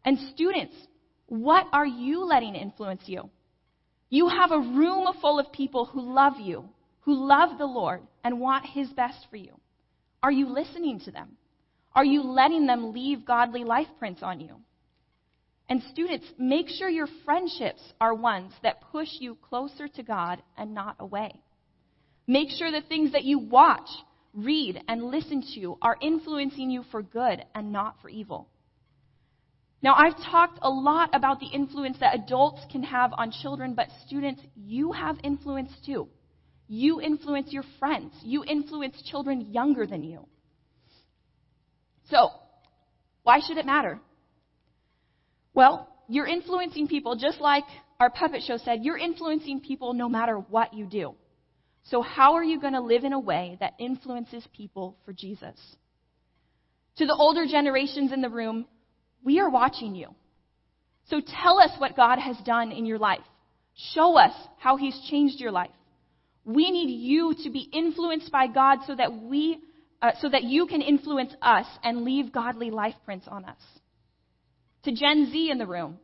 And 0.06 0.18
students, 0.34 0.76
what 1.28 1.68
are 1.74 1.86
you 1.86 2.24
letting 2.24 2.56
influence 2.56 3.02
you? 3.06 3.30
You 4.10 4.30
have 4.30 4.52
a 4.52 4.60
room 4.60 5.08
full 5.20 5.40
of 5.40 5.52
people 5.52 5.86
who 5.86 6.02
love 6.02 6.40
you, 6.40 6.70
who 7.02 7.28
love 7.28 7.58
the 7.58 7.66
Lord 7.66 8.02
and 8.24 8.40
want 8.40 8.66
His 8.66 8.88
best 8.90 9.28
for 9.30 9.36
you? 9.36 9.60
Are 10.24 10.32
you 10.32 10.48
listening 10.48 11.02
to 11.02 11.12
them? 11.12 11.36
Are 11.94 12.06
you 12.06 12.24
letting 12.24 12.66
them 12.68 12.94
leave 12.94 13.26
godly 13.26 13.64
life 13.64 13.88
prints 14.00 14.24
on 14.24 14.40
you? 14.40 14.56
And 15.70 15.82
students, 15.92 16.26
make 16.38 16.68
sure 16.68 16.90
your 16.90 17.08
friendships 17.24 17.82
are 18.00 18.14
ones 18.14 18.52
that 18.64 18.82
push 18.92 19.10
you 19.20 19.36
closer 19.36 19.88
to 19.88 20.04
God 20.04 20.42
and 20.58 20.74
not 20.74 20.98
away. 21.00 21.34
Make 22.28 22.50
sure 22.50 22.72
the 22.72 22.82
things 22.82 23.14
that 23.14 23.24
you 23.24 23.40
watch, 23.40 23.90
read, 24.34 24.82
and 24.88 25.06
listen 25.06 25.44
to 25.56 25.78
are 25.82 25.98
influencing 26.02 26.70
you 26.70 26.84
for 26.92 27.02
good 27.02 27.44
and 27.56 27.72
not 27.72 27.96
for 28.02 28.10
evil. 28.10 28.50
Now, 29.84 29.96
I've 29.96 30.18
talked 30.18 30.60
a 30.62 30.70
lot 30.70 31.10
about 31.14 31.40
the 31.40 31.48
influence 31.48 31.98
that 32.00 32.16
adults 32.16 32.62
can 32.72 32.84
have 32.84 33.14
on 33.14 33.32
children, 33.32 33.74
but 33.74 33.88
students, 34.06 34.42
you 34.56 34.92
have 34.92 35.18
influence 35.24 35.72
too. 35.86 36.08
You 36.68 37.02
influence 37.02 37.52
your 37.52 37.64
friends. 37.80 38.14
You 38.24 38.44
influence 38.44 39.02
children 39.10 39.52
younger 39.52 39.88
than 39.88 40.04
you. 40.04 40.28
So, 42.12 42.30
why 43.24 43.39
should 43.39 43.58
it 43.58 43.65
matter? 43.65 44.00
Well, 45.54 45.88
you're 46.08 46.28
influencing 46.28 46.88
people 46.88 47.15
just 47.15 47.39
like 47.39 47.63
our 48.00 48.10
puppet 48.10 48.43
show 48.45 48.58
said, 48.58 48.80
you're 48.84 48.97
influencing 48.97 49.62
people 49.62 49.93
no 49.93 50.10
matter 50.10 50.36
what 50.36 50.74
you 50.74 50.86
do. 50.86 51.15
So, 51.84 52.02
how 52.02 52.34
are 52.34 52.43
you 52.43 52.60
going 52.60 52.74
to 52.74 52.82
live 52.82 53.04
in 53.04 53.13
a 53.13 53.19
way 53.19 53.58
that 53.60 53.74
influences 53.80 54.45
people 54.56 54.97
for 55.06 55.13
Jesus? 55.13 55.56
To 56.97 57.06
the 57.06 57.15
older 57.15 57.45
generations 57.45 58.12
in 58.12 58.21
the 58.21 58.30
room, 58.30 58.65
we 59.24 59.39
are 59.39 59.50
watching 59.50 59.95
you. 59.95 60.10
So, 61.10 61.21
tell 61.21 61.60
us 61.60 61.71
what 61.80 61.95
God 61.95 62.19
has 62.19 62.38
done 62.45 62.71
in 62.71 62.86
your 62.86 63.00
life. 63.00 63.21
Show 63.93 64.17
us 64.17 64.34
how 64.60 64.78
He's 64.78 65.00
changed 65.10 65.39
your 65.39 65.52
life. 65.52 65.71
We 66.43 66.71
need 66.71 66.91
you 66.91 67.36
to 67.43 67.50
be 67.50 67.69
influenced 67.71 68.32
by 68.32 68.47
God 68.47 68.80
so 68.86 68.95
that 68.95 69.13
we, 69.13 69.60
uh, 70.02 70.12
so 70.20 70.30
that 70.30 70.44
you 70.44 70.66
can 70.66 70.82
influence 70.82 71.34
us 71.42 71.66
and 71.84 72.04
leave 72.04 72.32
godly 72.32 72.72
life 72.72 72.96
prints 73.06 73.28
on 73.28 73.46
us. 73.46 73.60
To 74.84 74.92
Gen 74.92 75.30
Z 75.32 75.52
in 75.52 75.58
the 75.58 75.68
room, 75.68 76.00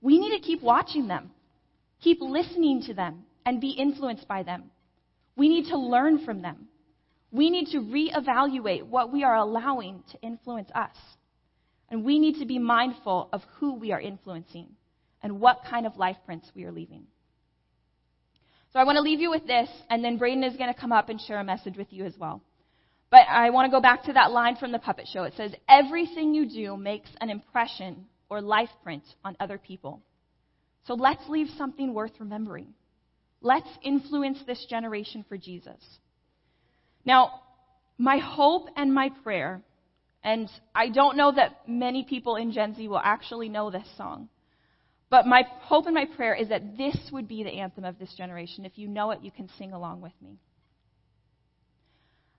we 0.00 0.18
need 0.18 0.36
to 0.36 0.42
keep 0.42 0.62
watching 0.62 1.08
them, 1.08 1.30
keep 2.00 2.18
listening 2.20 2.82
to 2.82 2.94
them, 2.94 3.24
and 3.44 3.60
be 3.60 3.70
influenced 3.70 4.28
by 4.28 4.42
them. 4.42 4.70
We 5.36 5.48
need 5.48 5.70
to 5.70 5.78
learn 5.78 6.24
from 6.24 6.42
them. 6.42 6.68
We 7.32 7.50
need 7.50 7.66
to 7.72 7.78
reevaluate 7.78 8.84
what 8.84 9.12
we 9.12 9.24
are 9.24 9.36
allowing 9.36 10.02
to 10.12 10.20
influence 10.22 10.70
us. 10.74 10.96
And 11.88 12.04
we 12.04 12.18
need 12.18 12.38
to 12.40 12.46
be 12.46 12.58
mindful 12.58 13.28
of 13.32 13.42
who 13.58 13.74
we 13.74 13.92
are 13.92 14.00
influencing 14.00 14.68
and 15.22 15.40
what 15.40 15.62
kind 15.68 15.86
of 15.86 15.96
life 15.96 16.16
prints 16.24 16.50
we 16.54 16.64
are 16.64 16.72
leaving. 16.72 17.04
So 18.72 18.80
I 18.80 18.84
want 18.84 18.96
to 18.96 19.02
leave 19.02 19.20
you 19.20 19.30
with 19.30 19.46
this, 19.46 19.68
and 19.88 20.04
then 20.04 20.18
Braden 20.18 20.44
is 20.44 20.56
going 20.56 20.72
to 20.72 20.78
come 20.78 20.92
up 20.92 21.08
and 21.08 21.20
share 21.20 21.40
a 21.40 21.44
message 21.44 21.76
with 21.76 21.92
you 21.92 22.04
as 22.04 22.14
well. 22.18 22.42
But 23.10 23.28
I 23.28 23.50
want 23.50 23.66
to 23.66 23.76
go 23.76 23.80
back 23.80 24.04
to 24.04 24.12
that 24.14 24.32
line 24.32 24.56
from 24.56 24.72
the 24.72 24.78
puppet 24.78 25.06
show. 25.12 25.22
It 25.24 25.34
says, 25.36 25.54
Everything 25.68 26.34
you 26.34 26.48
do 26.48 26.76
makes 26.76 27.10
an 27.20 27.30
impression 27.30 28.06
or 28.28 28.40
life 28.40 28.70
print 28.82 29.04
on 29.24 29.36
other 29.38 29.58
people. 29.58 30.02
So 30.86 30.94
let's 30.94 31.28
leave 31.28 31.48
something 31.56 31.94
worth 31.94 32.12
remembering. 32.18 32.74
Let's 33.40 33.68
influence 33.82 34.38
this 34.46 34.64
generation 34.68 35.24
for 35.28 35.36
Jesus. 35.36 35.80
Now, 37.04 37.42
my 37.98 38.18
hope 38.18 38.68
and 38.76 38.92
my 38.92 39.10
prayer, 39.22 39.62
and 40.22 40.50
I 40.74 40.88
don't 40.88 41.16
know 41.16 41.32
that 41.32 41.68
many 41.68 42.04
people 42.04 42.36
in 42.36 42.52
Gen 42.52 42.74
Z 42.74 42.86
will 42.88 43.00
actually 43.02 43.48
know 43.48 43.70
this 43.70 43.86
song, 43.96 44.28
but 45.08 45.26
my 45.26 45.44
hope 45.60 45.86
and 45.86 45.94
my 45.94 46.06
prayer 46.16 46.34
is 46.34 46.48
that 46.48 46.76
this 46.76 46.96
would 47.12 47.28
be 47.28 47.44
the 47.44 47.60
anthem 47.60 47.84
of 47.84 47.98
this 47.98 48.12
generation. 48.14 48.64
If 48.64 48.76
you 48.76 48.88
know 48.88 49.12
it, 49.12 49.20
you 49.22 49.30
can 49.30 49.48
sing 49.56 49.72
along 49.72 50.00
with 50.00 50.12
me. 50.20 50.38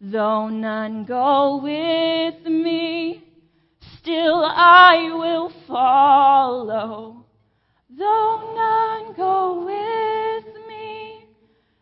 Though 0.00 0.48
none 0.48 1.04
go 1.04 1.56
with 1.60 2.46
me, 2.46 3.24
still 3.80 4.44
I 4.44 5.10
will 5.12 5.48
follow. 5.66 7.24
Though 7.90 8.54
none 8.54 9.12
go 9.16 9.64
with 9.64 10.44
me, 10.68 11.24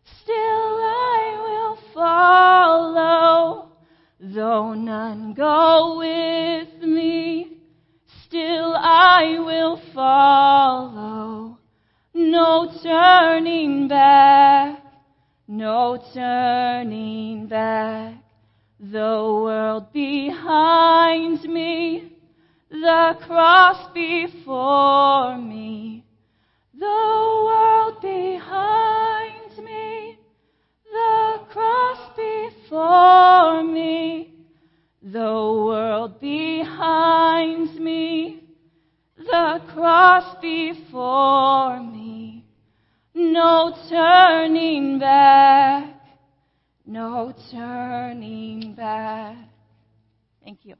still 0.02 0.34
I 0.34 1.36
will 1.46 1.76
follow. 1.92 3.72
Though 4.18 4.72
none 4.72 5.34
go 5.34 5.98
with 5.98 6.82
me, 6.82 7.58
still 8.06 8.76
I 8.76 9.38
will 9.38 9.76
follow. 9.92 11.58
No 12.14 12.72
turning 12.82 13.88
back, 13.88 14.85
no 15.48 16.02
turning 16.12 17.46
back. 17.46 18.14
The 18.78 19.40
world 19.42 19.92
behind 19.92 21.42
me, 21.44 22.12
the 22.68 23.16
cross 23.22 23.88
before 23.94 25.38
me. 25.38 26.04
The 26.74 26.84
world 26.84 28.02
behind 28.02 29.64
me, 29.64 30.18
the 30.90 31.40
cross 31.48 32.16
before 32.16 33.62
me. 33.62 34.34
The 35.02 35.20
world 35.20 36.20
behind 36.20 37.80
me, 37.80 38.42
the 39.16 39.62
cross 39.72 40.36
before 40.42 41.80
me. 41.80 42.15
No 43.18 43.74
turning 43.88 44.98
back, 44.98 45.94
no 46.84 47.32
turning 47.50 48.74
back. 48.74 49.38
Thank 50.44 50.58
you. 50.64 50.74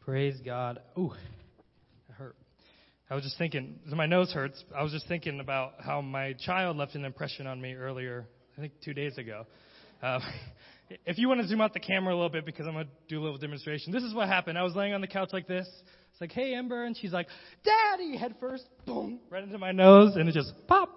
Praise 0.00 0.36
God. 0.44 0.80
Ooh, 0.98 1.14
that 2.08 2.16
hurt. 2.16 2.36
I 3.08 3.14
was 3.14 3.24
just 3.24 3.38
thinking, 3.38 3.78
my 3.86 4.04
nose 4.04 4.30
hurts. 4.32 4.62
I 4.76 4.82
was 4.82 4.92
just 4.92 5.08
thinking 5.08 5.40
about 5.40 5.76
how 5.78 6.02
my 6.02 6.34
child 6.34 6.76
left 6.76 6.94
an 6.94 7.06
impression 7.06 7.46
on 7.46 7.58
me 7.58 7.72
earlier, 7.72 8.26
I 8.58 8.60
think 8.60 8.74
two 8.84 8.92
days 8.92 9.16
ago. 9.16 9.46
Uh, 10.02 10.20
if 11.06 11.18
you 11.18 11.28
want 11.28 11.40
to 11.40 11.46
zoom 11.46 11.60
out 11.60 11.72
the 11.72 11.80
camera 11.80 12.12
a 12.12 12.16
little 12.16 12.30
bit, 12.30 12.44
because 12.44 12.66
I'm 12.66 12.72
going 12.72 12.86
to 12.86 12.90
do 13.08 13.20
a 13.20 13.22
little 13.22 13.38
demonstration. 13.38 13.92
This 13.92 14.02
is 14.02 14.14
what 14.14 14.28
happened. 14.28 14.58
I 14.58 14.62
was 14.62 14.74
laying 14.74 14.92
on 14.92 15.00
the 15.00 15.06
couch 15.06 15.30
like 15.32 15.46
this. 15.46 15.68
It's 16.12 16.20
like, 16.20 16.32
hey, 16.32 16.54
Ember. 16.54 16.84
And 16.84 16.96
she's 16.96 17.12
like, 17.12 17.28
Daddy, 17.64 18.16
head 18.16 18.34
first. 18.40 18.64
Boom, 18.86 19.20
right 19.30 19.42
into 19.42 19.58
my 19.58 19.72
nose. 19.72 20.16
And 20.16 20.28
it 20.28 20.32
just 20.32 20.52
pop. 20.66 20.90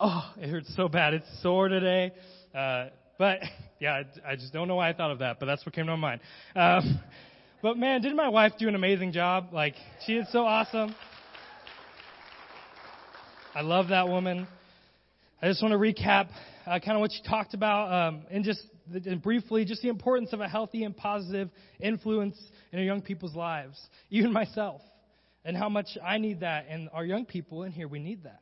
Oh, 0.00 0.32
it 0.38 0.48
hurts 0.48 0.72
so 0.76 0.88
bad. 0.88 1.14
It's 1.14 1.26
sore 1.42 1.68
today. 1.68 2.12
Uh, 2.54 2.86
but, 3.18 3.40
yeah, 3.80 4.02
I, 4.26 4.32
I 4.32 4.36
just 4.36 4.52
don't 4.52 4.68
know 4.68 4.76
why 4.76 4.88
I 4.88 4.92
thought 4.92 5.10
of 5.10 5.18
that, 5.18 5.38
but 5.38 5.46
that's 5.46 5.64
what 5.66 5.74
came 5.74 5.86
to 5.86 5.96
my 5.96 6.18
mind. 6.18 6.20
Um, 6.54 7.00
but 7.62 7.76
man, 7.76 8.00
didn't 8.00 8.16
my 8.16 8.28
wife 8.28 8.52
do 8.58 8.68
an 8.68 8.74
amazing 8.74 9.12
job? 9.12 9.48
Like, 9.52 9.74
she 10.06 10.14
is 10.14 10.26
so 10.32 10.44
awesome. 10.44 10.94
I 13.54 13.62
love 13.62 13.88
that 13.88 14.08
woman. 14.08 14.46
I 15.40 15.48
just 15.48 15.62
want 15.62 15.72
to 15.72 15.78
recap 15.78 16.28
uh, 16.66 16.78
kind 16.80 16.96
of 16.96 17.00
what 17.00 17.12
she 17.12 17.22
talked 17.22 17.54
about 17.54 17.92
um, 17.92 18.22
and 18.30 18.44
just 18.44 18.60
and 18.92 19.20
briefly, 19.22 19.64
just 19.64 19.82
the 19.82 19.88
importance 19.88 20.32
of 20.32 20.40
a 20.40 20.48
healthy 20.48 20.84
and 20.84 20.96
positive 20.96 21.50
influence 21.80 22.36
in 22.72 22.78
our 22.78 22.84
young 22.84 23.02
people's 23.02 23.34
lives, 23.34 23.80
even 24.10 24.32
myself, 24.32 24.80
and 25.44 25.56
how 25.56 25.68
much 25.68 25.86
I 26.04 26.18
need 26.18 26.40
that, 26.40 26.66
and 26.68 26.88
our 26.92 27.04
young 27.04 27.24
people 27.24 27.64
in 27.64 27.72
here, 27.72 27.88
we 27.88 27.98
need 27.98 28.24
that. 28.24 28.40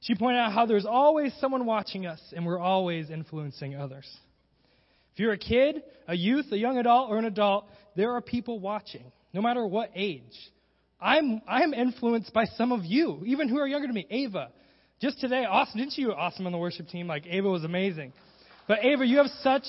She 0.00 0.14
pointed 0.14 0.38
out 0.38 0.52
how 0.52 0.66
there's 0.66 0.86
always 0.86 1.32
someone 1.40 1.66
watching 1.66 2.06
us, 2.06 2.20
and 2.34 2.44
we're 2.44 2.58
always 2.58 3.10
influencing 3.10 3.74
others. 3.76 4.08
If 5.12 5.20
you're 5.20 5.32
a 5.32 5.38
kid, 5.38 5.82
a 6.08 6.16
youth, 6.16 6.46
a 6.52 6.56
young 6.56 6.78
adult, 6.78 7.10
or 7.10 7.18
an 7.18 7.24
adult, 7.24 7.66
there 7.96 8.12
are 8.12 8.20
people 8.20 8.58
watching, 8.58 9.12
no 9.32 9.42
matter 9.42 9.64
what 9.66 9.90
age. 9.94 10.22
I'm, 11.00 11.42
I'm 11.48 11.74
influenced 11.74 12.32
by 12.32 12.46
some 12.56 12.72
of 12.72 12.84
you, 12.84 13.22
even 13.26 13.48
who 13.48 13.58
are 13.58 13.66
younger 13.66 13.88
than 13.88 13.94
me. 13.94 14.06
Ava, 14.10 14.50
just 15.02 15.18
today, 15.20 15.44
awesome. 15.44 15.80
Didn't 15.80 15.98
you 15.98 16.12
awesome 16.12 16.46
on 16.46 16.52
the 16.52 16.58
worship 16.58 16.86
team? 16.86 17.08
Like, 17.08 17.26
Ava 17.26 17.48
was 17.48 17.64
amazing. 17.64 18.12
But 18.68 18.84
Ava, 18.84 19.04
you 19.04 19.18
have 19.18 19.26
such, 19.42 19.64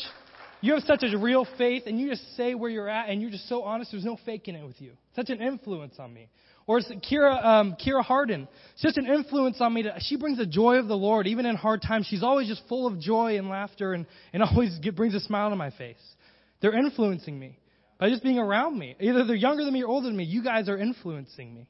you 0.62 0.76
have 0.76 0.84
such 0.84 1.04
a 1.04 1.18
real 1.18 1.48
faith 1.58 1.84
and 1.88 2.00
you 2.00 2.08
just 2.08 2.38
say 2.38 2.54
where 2.54 2.70
you're 2.70 2.88
at 2.88 3.10
and 3.10 3.20
you're 3.20 3.32
just 3.32 3.50
so 3.50 3.64
honest. 3.64 3.92
There's 3.92 4.06
no 4.06 4.20
faking 4.28 4.54
it 4.54 4.64
with 4.64 4.80
you. 4.80 4.92
Such 5.16 5.32
an 5.32 5.42
influence 5.42 5.96
on 5.98 6.14
me. 6.14 6.30
Or 6.68 6.80
Kira, 6.80 7.44
um, 7.44 7.76
Kira 7.84 8.04
Harden. 8.04 8.48
It's 8.74 8.84
Such 8.84 8.98
an 8.98 9.08
influence 9.08 9.60
on 9.60 9.74
me. 9.74 9.82
To, 9.84 9.96
she 10.02 10.18
brings 10.18 10.38
the 10.38 10.46
joy 10.46 10.76
of 10.76 10.88
the 10.88 10.96
Lord 10.96 11.26
even 11.26 11.48
in 11.48 11.56
hard 11.56 11.82
times. 11.82 12.06
She's 12.08 12.22
always 12.22 12.48
just 12.48 12.62
full 12.70 12.86
of 12.86 13.00
joy 13.00 13.40
and 13.40 13.50
laughter 13.50 13.94
and, 13.94 14.06
and 14.34 14.44
always 14.44 14.78
get, 14.84 14.96
brings 14.96 15.16
a 15.16 15.20
smile 15.20 15.50
to 15.50 15.56
my 15.56 15.72
face. 15.72 15.98
They're 16.62 16.78
influencing 16.78 17.40
me 17.40 17.58
by 18.00 18.10
just 18.10 18.22
being 18.22 18.38
around 18.38 18.78
me. 18.78 18.96
Either 19.00 19.26
they're 19.26 19.36
younger 19.36 19.66
than 19.66 19.74
me 19.74 19.82
or 19.82 19.88
older 19.88 20.08
than 20.08 20.16
me. 20.16 20.26
You 20.26 20.44
guys 20.44 20.70
are 20.70 20.78
influencing 20.78 21.56
me. 21.56 21.68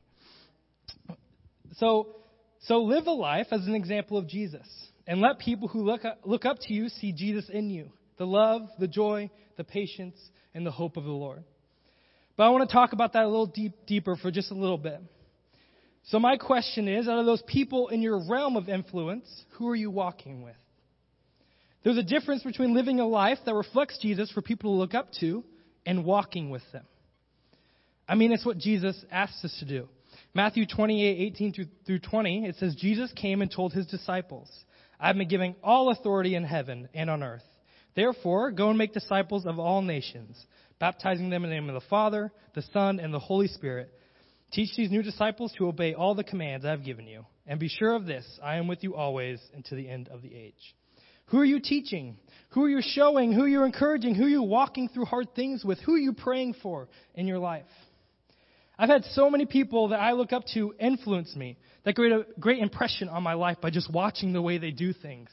So, 1.78 2.18
so 2.64 2.84
live 2.84 3.08
a 3.08 3.12
life 3.12 3.48
as 3.52 3.66
an 3.68 3.76
example 3.76 4.18
of 4.18 4.28
Jesus 4.28 4.66
and 5.06 5.20
let 5.20 5.40
people 5.40 5.68
who 5.68 5.84
look 5.84 6.06
up, 6.06 6.20
look 6.24 6.46
up 6.46 6.58
to 6.62 6.74
you 6.74 6.90
see 6.90 7.12
Jesus 7.12 7.50
in 7.50 7.70
you. 7.70 7.92
The 8.18 8.26
love, 8.26 8.62
the 8.80 8.88
joy, 8.88 9.30
the 9.58 9.64
patience, 9.64 10.16
and 10.54 10.66
the 10.66 10.72
hope 10.72 10.98
of 10.98 11.04
the 11.04 11.12
Lord. 11.12 11.44
But 12.38 12.44
I 12.44 12.50
want 12.50 12.68
to 12.68 12.74
talk 12.74 12.94
about 12.94 13.14
that 13.14 13.24
a 13.24 13.28
little 13.28 13.48
deep, 13.48 13.74
deeper 13.86 14.16
for 14.16 14.32
just 14.32 14.52
a 14.52 14.56
little 14.56 14.78
bit. 14.78 15.02
So 16.08 16.20
my 16.20 16.38
question 16.38 16.88
is, 16.88 17.08
out 17.08 17.20
of 17.20 17.26
those 17.26 17.44
people 17.48 17.90
in 17.90 18.02
your 18.02 18.30
realm 18.30 18.56
of 18.56 18.70
influence, 18.70 19.28
who 19.52 19.70
are 19.70 19.76
you 19.76 19.90
walking 19.90 20.42
with? 20.42 20.56
There's 21.84 21.98
a 21.98 22.04
difference 22.04 22.44
between 22.44 22.74
living 22.74 23.00
a 23.00 23.08
life 23.08 23.40
that 23.46 23.54
reflects 23.54 24.00
Jesus 24.02 24.32
for 24.32 24.42
people 24.42 24.74
to 24.74 24.80
look 24.80 24.94
up 24.94 25.10
to 25.20 25.44
and 25.86 26.06
walking 26.06 26.50
with 26.50 26.64
them. 26.72 26.86
I 28.08 28.16
mean, 28.16 28.32
it's 28.32 28.46
what 28.46 28.58
Jesus 28.58 29.04
asks 29.12 29.44
us 29.44 29.56
to 29.60 29.66
do. 29.66 29.88
Matthew 30.36 30.66
28, 30.66 31.34
18 31.34 31.68
through 31.86 32.00
20, 32.00 32.46
it 32.46 32.56
says, 32.56 32.76
Jesus 32.76 33.12
came 33.16 33.42
and 33.42 33.52
told 33.52 33.72
his 33.72 33.86
disciples, 33.86 34.50
I've 35.00 35.16
been 35.16 35.28
giving 35.28 35.56
all 35.64 35.92
authority 35.92 36.34
in 36.34 36.44
heaven 36.44 36.90
and 36.94 37.10
on 37.10 37.22
earth. 37.22 37.44
Therefore, 37.96 38.50
go 38.52 38.70
and 38.70 38.78
make 38.78 38.94
disciples 38.94 39.46
of 39.46 39.60
all 39.60 39.84
nations, 39.84 40.44
baptizing 40.80 41.30
them 41.30 41.44
in 41.44 41.52
the 41.52 41.56
name 41.56 41.70
of 41.70 41.76
the 41.76 41.88
Father, 41.88 42.32
the 42.56 42.64
Son, 42.74 43.00
and 43.00 43.14
the 43.14 43.20
Holy 43.20 43.48
Spirit. 43.48 43.94
Teach 44.52 44.76
these 44.76 44.90
new 44.90 45.04
disciples 45.04 45.54
to 45.58 45.68
obey 45.68 45.94
all 45.94 46.16
the 46.16 46.24
commands 46.24 46.66
I 46.66 46.72
have 46.72 46.86
given 46.86 47.06
you. 47.06 47.26
And 47.46 47.60
be 47.60 47.68
sure 47.68 47.94
of 47.94 48.06
this, 48.06 48.26
I 48.44 48.56
am 48.56 48.68
with 48.68 48.84
you 48.84 48.96
always 48.96 49.40
until 49.54 49.78
the 49.78 49.90
end 49.90 50.10
of 50.10 50.24
the 50.24 50.34
age. 50.34 50.76
Who 51.28 51.40
are 51.40 51.46
you 51.46 51.60
teaching? 51.60 52.18
Who 52.50 52.64
are 52.64 52.70
you 52.70 52.82
showing? 52.82 53.32
Who 53.34 53.44
are 53.44 53.48
you 53.48 53.64
encouraging? 53.64 54.16
Who 54.16 54.26
are 54.26 54.30
you 54.30 54.44
walking 54.44 54.90
through 54.90 55.06
hard 55.06 55.36
things 55.36 55.64
with? 55.64 55.80
Who 55.80 55.94
are 55.94 56.00
you 56.00 56.14
praying 56.14 56.56
for 56.62 56.88
in 57.14 57.28
your 57.28 57.40
life? 57.40 57.66
I've 58.84 58.90
had 58.90 59.06
so 59.14 59.30
many 59.30 59.46
people 59.46 59.88
that 59.90 60.02
I 60.02 60.12
look 60.12 60.34
up 60.34 60.44
to 60.56 60.76
influence 60.78 61.38
me, 61.38 61.58
that 61.86 61.96
create 61.96 62.12
a 62.12 62.26
great 62.38 62.62
impression 62.62 63.08
on 63.08 63.24
my 63.24 63.34
life 63.34 63.62
by 63.62 63.70
just 63.70 63.90
watching 63.90 64.34
the 64.34 64.42
way 64.42 64.58
they 64.58 64.72
do 64.72 64.92
things. 64.92 65.30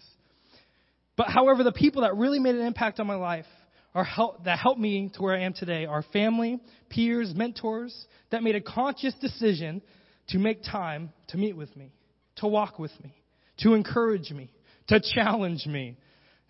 But 1.16 1.30
however, 1.30 1.64
the 1.64 1.72
people 1.72 2.02
that 2.02 2.14
really 2.14 2.38
made 2.38 2.54
an 2.54 2.64
impact 2.64 3.00
on 3.00 3.08
my 3.08 3.16
life 3.16 3.46
are 3.92 4.04
help, 4.04 4.44
that 4.44 4.60
helped 4.60 4.78
me 4.78 5.10
to 5.14 5.22
where 5.22 5.34
I 5.34 5.40
am 5.40 5.52
today 5.52 5.84
are 5.84 6.04
family, 6.12 6.60
peers, 6.90 7.32
mentors 7.34 8.06
that 8.30 8.44
made 8.44 8.54
a 8.54 8.60
conscious 8.60 9.14
decision 9.20 9.82
to 10.28 10.38
make 10.38 10.62
time 10.62 11.12
to 11.30 11.36
meet 11.36 11.56
with 11.56 11.76
me, 11.76 11.90
to 12.36 12.46
walk 12.46 12.78
with 12.78 12.92
me, 13.02 13.12
to 13.64 13.74
encourage 13.74 14.30
me, 14.30 14.48
to 14.86 15.00
challenge 15.00 15.66
me. 15.66 15.96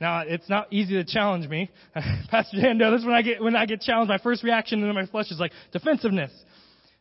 Now, 0.02 0.20
it's 0.26 0.50
not 0.50 0.70
easy 0.70 1.02
to 1.02 1.04
challenge 1.04 1.48
me. 1.48 1.70
Pastor 2.28 2.60
Dan 2.60 2.76
knows 2.76 3.06
when 3.06 3.14
I 3.14 3.22
get, 3.22 3.42
when 3.42 3.56
I 3.56 3.64
get 3.64 3.80
challenged, 3.80 4.10
my 4.10 4.18
first 4.18 4.44
reaction 4.44 4.84
in 4.84 4.94
my 4.94 5.06
flesh 5.06 5.30
is 5.30 5.40
like 5.40 5.52
defensiveness. 5.72 6.30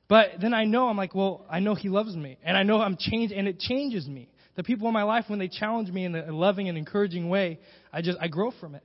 But 0.10 0.42
then 0.42 0.54
I 0.54 0.66
know, 0.66 0.90
I'm 0.90 0.98
like, 0.98 1.16
well, 1.16 1.46
I 1.50 1.60
know 1.60 1.76
He 1.76 1.88
loves 1.88 2.16
me. 2.16 2.38
And 2.44 2.58
I 2.58 2.64
know 2.64 2.82
I'm 2.82 2.98
changed, 3.00 3.32
and 3.32 3.48
it 3.48 3.60
changes 3.60 4.08
me. 4.08 4.28
The 4.56 4.64
people 4.64 4.88
in 4.88 4.94
my 4.94 5.04
life, 5.04 5.26
when 5.28 5.40
they 5.40 5.48
challenge 5.48 5.90
me 5.90 6.04
in 6.04 6.16
a 6.16 6.34
loving 6.34 6.68
and 6.68 6.78
encouraging 6.78 7.30
way, 7.30 7.60
I 7.94 8.02
just, 8.02 8.18
I 8.20 8.28
grow 8.28 8.52
from 8.60 8.76
it. 8.76 8.84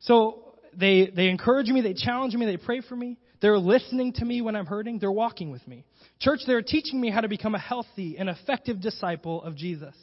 So 0.00 0.54
they, 0.74 1.10
they 1.14 1.26
encourage 1.28 1.66
me, 1.66 1.82
they 1.82 1.92
challenge 1.92 2.34
me, 2.34 2.46
they 2.46 2.56
pray 2.56 2.80
for 2.80 2.96
me. 2.96 3.18
They're 3.42 3.58
listening 3.58 4.14
to 4.14 4.24
me 4.24 4.40
when 4.40 4.56
I'm 4.56 4.64
hurting. 4.64 5.00
They're 5.00 5.12
walking 5.12 5.50
with 5.50 5.66
me. 5.68 5.84
Church, 6.20 6.40
they're 6.46 6.62
teaching 6.62 6.98
me 6.98 7.10
how 7.10 7.20
to 7.20 7.28
become 7.28 7.54
a 7.54 7.58
healthy 7.58 8.16
and 8.18 8.30
effective 8.30 8.80
disciple 8.80 9.42
of 9.42 9.56
Jesus. 9.56 9.94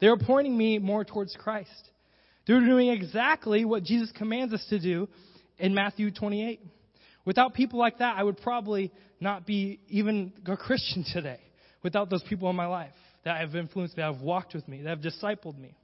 They're 0.00 0.16
pointing 0.16 0.56
me 0.56 0.78
more 0.78 1.04
towards 1.04 1.36
Christ. 1.38 1.70
They're 2.46 2.64
doing 2.64 2.88
exactly 2.88 3.64
what 3.64 3.84
Jesus 3.84 4.10
commands 4.16 4.52
us 4.52 4.66
to 4.70 4.80
do 4.80 5.08
in 5.58 5.74
Matthew 5.74 6.10
28. 6.10 6.60
Without 7.24 7.54
people 7.54 7.78
like 7.78 7.98
that, 7.98 8.16
I 8.18 8.24
would 8.24 8.38
probably 8.38 8.90
not 9.22 9.46
be 9.46 9.80
even 9.88 10.32
a 10.46 10.56
Christian 10.56 11.04
today. 11.12 11.40
Without 11.82 12.10
those 12.10 12.22
people 12.24 12.48
in 12.50 12.56
my 12.56 12.66
life 12.66 12.92
that 13.24 13.40
have 13.40 13.54
influenced 13.56 13.96
that 13.96 14.02
have 14.02 14.20
walked 14.20 14.54
with 14.54 14.66
me, 14.68 14.82
that 14.82 14.88
have 14.88 15.00
discipled 15.00 15.58
me. 15.58 15.74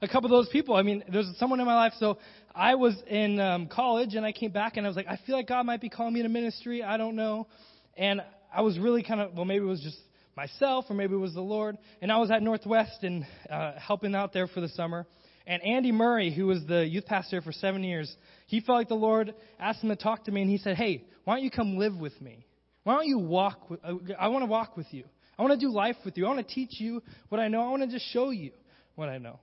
A 0.00 0.08
couple 0.08 0.26
of 0.26 0.30
those 0.30 0.48
people, 0.50 0.74
I 0.76 0.82
mean, 0.82 1.02
there's 1.12 1.28
someone 1.38 1.60
in 1.60 1.66
my 1.66 1.74
life. 1.74 1.92
So 1.98 2.18
I 2.54 2.76
was 2.76 2.94
in 3.08 3.40
um, 3.40 3.68
college 3.68 4.14
and 4.14 4.24
I 4.24 4.32
came 4.32 4.52
back 4.52 4.76
and 4.76 4.86
I 4.86 4.88
was 4.88 4.96
like, 4.96 5.08
I 5.08 5.18
feel 5.26 5.36
like 5.36 5.48
God 5.48 5.66
might 5.66 5.80
be 5.80 5.88
calling 5.88 6.14
me 6.14 6.22
to 6.22 6.28
ministry. 6.28 6.82
I 6.82 6.96
don't 6.96 7.16
know. 7.16 7.48
And 7.96 8.22
I 8.54 8.62
was 8.62 8.78
really 8.78 9.02
kind 9.02 9.20
of, 9.20 9.34
well, 9.34 9.44
maybe 9.44 9.64
it 9.64 9.68
was 9.68 9.80
just 9.80 9.98
myself 10.36 10.84
or 10.88 10.94
maybe 10.94 11.14
it 11.14 11.18
was 11.18 11.34
the 11.34 11.40
Lord. 11.40 11.76
And 12.00 12.12
I 12.12 12.18
was 12.18 12.30
at 12.30 12.42
Northwest 12.42 13.02
and 13.02 13.26
uh, 13.50 13.72
helping 13.78 14.14
out 14.14 14.32
there 14.32 14.46
for 14.46 14.60
the 14.60 14.68
summer. 14.68 15.06
And 15.48 15.62
Andy 15.62 15.92
Murray, 15.92 16.30
who 16.30 16.46
was 16.46 16.64
the 16.66 16.86
youth 16.86 17.06
pastor 17.06 17.40
for 17.40 17.52
seven 17.52 17.82
years, 17.82 18.14
he 18.46 18.60
felt 18.60 18.76
like 18.76 18.88
the 18.88 18.94
Lord 18.94 19.34
asked 19.58 19.82
him 19.82 19.88
to 19.88 19.96
talk 19.96 20.26
to 20.26 20.30
me, 20.30 20.42
and 20.42 20.50
he 20.50 20.58
said, 20.58 20.76
Hey, 20.76 21.04
why 21.24 21.36
don't 21.36 21.42
you 21.42 21.50
come 21.50 21.78
live 21.78 21.96
with 21.96 22.20
me? 22.20 22.46
Why 22.84 22.94
don't 22.94 23.06
you 23.06 23.18
walk? 23.18 23.70
With, 23.70 23.80
uh, 23.82 23.94
I 24.20 24.28
want 24.28 24.42
to 24.42 24.46
walk 24.46 24.76
with 24.76 24.86
you. 24.90 25.04
I 25.38 25.42
want 25.42 25.58
to 25.58 25.66
do 25.66 25.72
life 25.72 25.96
with 26.04 26.18
you. 26.18 26.26
I 26.26 26.28
want 26.28 26.46
to 26.46 26.54
teach 26.54 26.78
you 26.78 27.02
what 27.30 27.40
I 27.40 27.48
know. 27.48 27.62
I 27.62 27.70
want 27.70 27.82
to 27.82 27.88
just 27.88 28.04
show 28.12 28.28
you 28.28 28.50
what 28.94 29.08
I 29.08 29.16
know. 29.16 29.40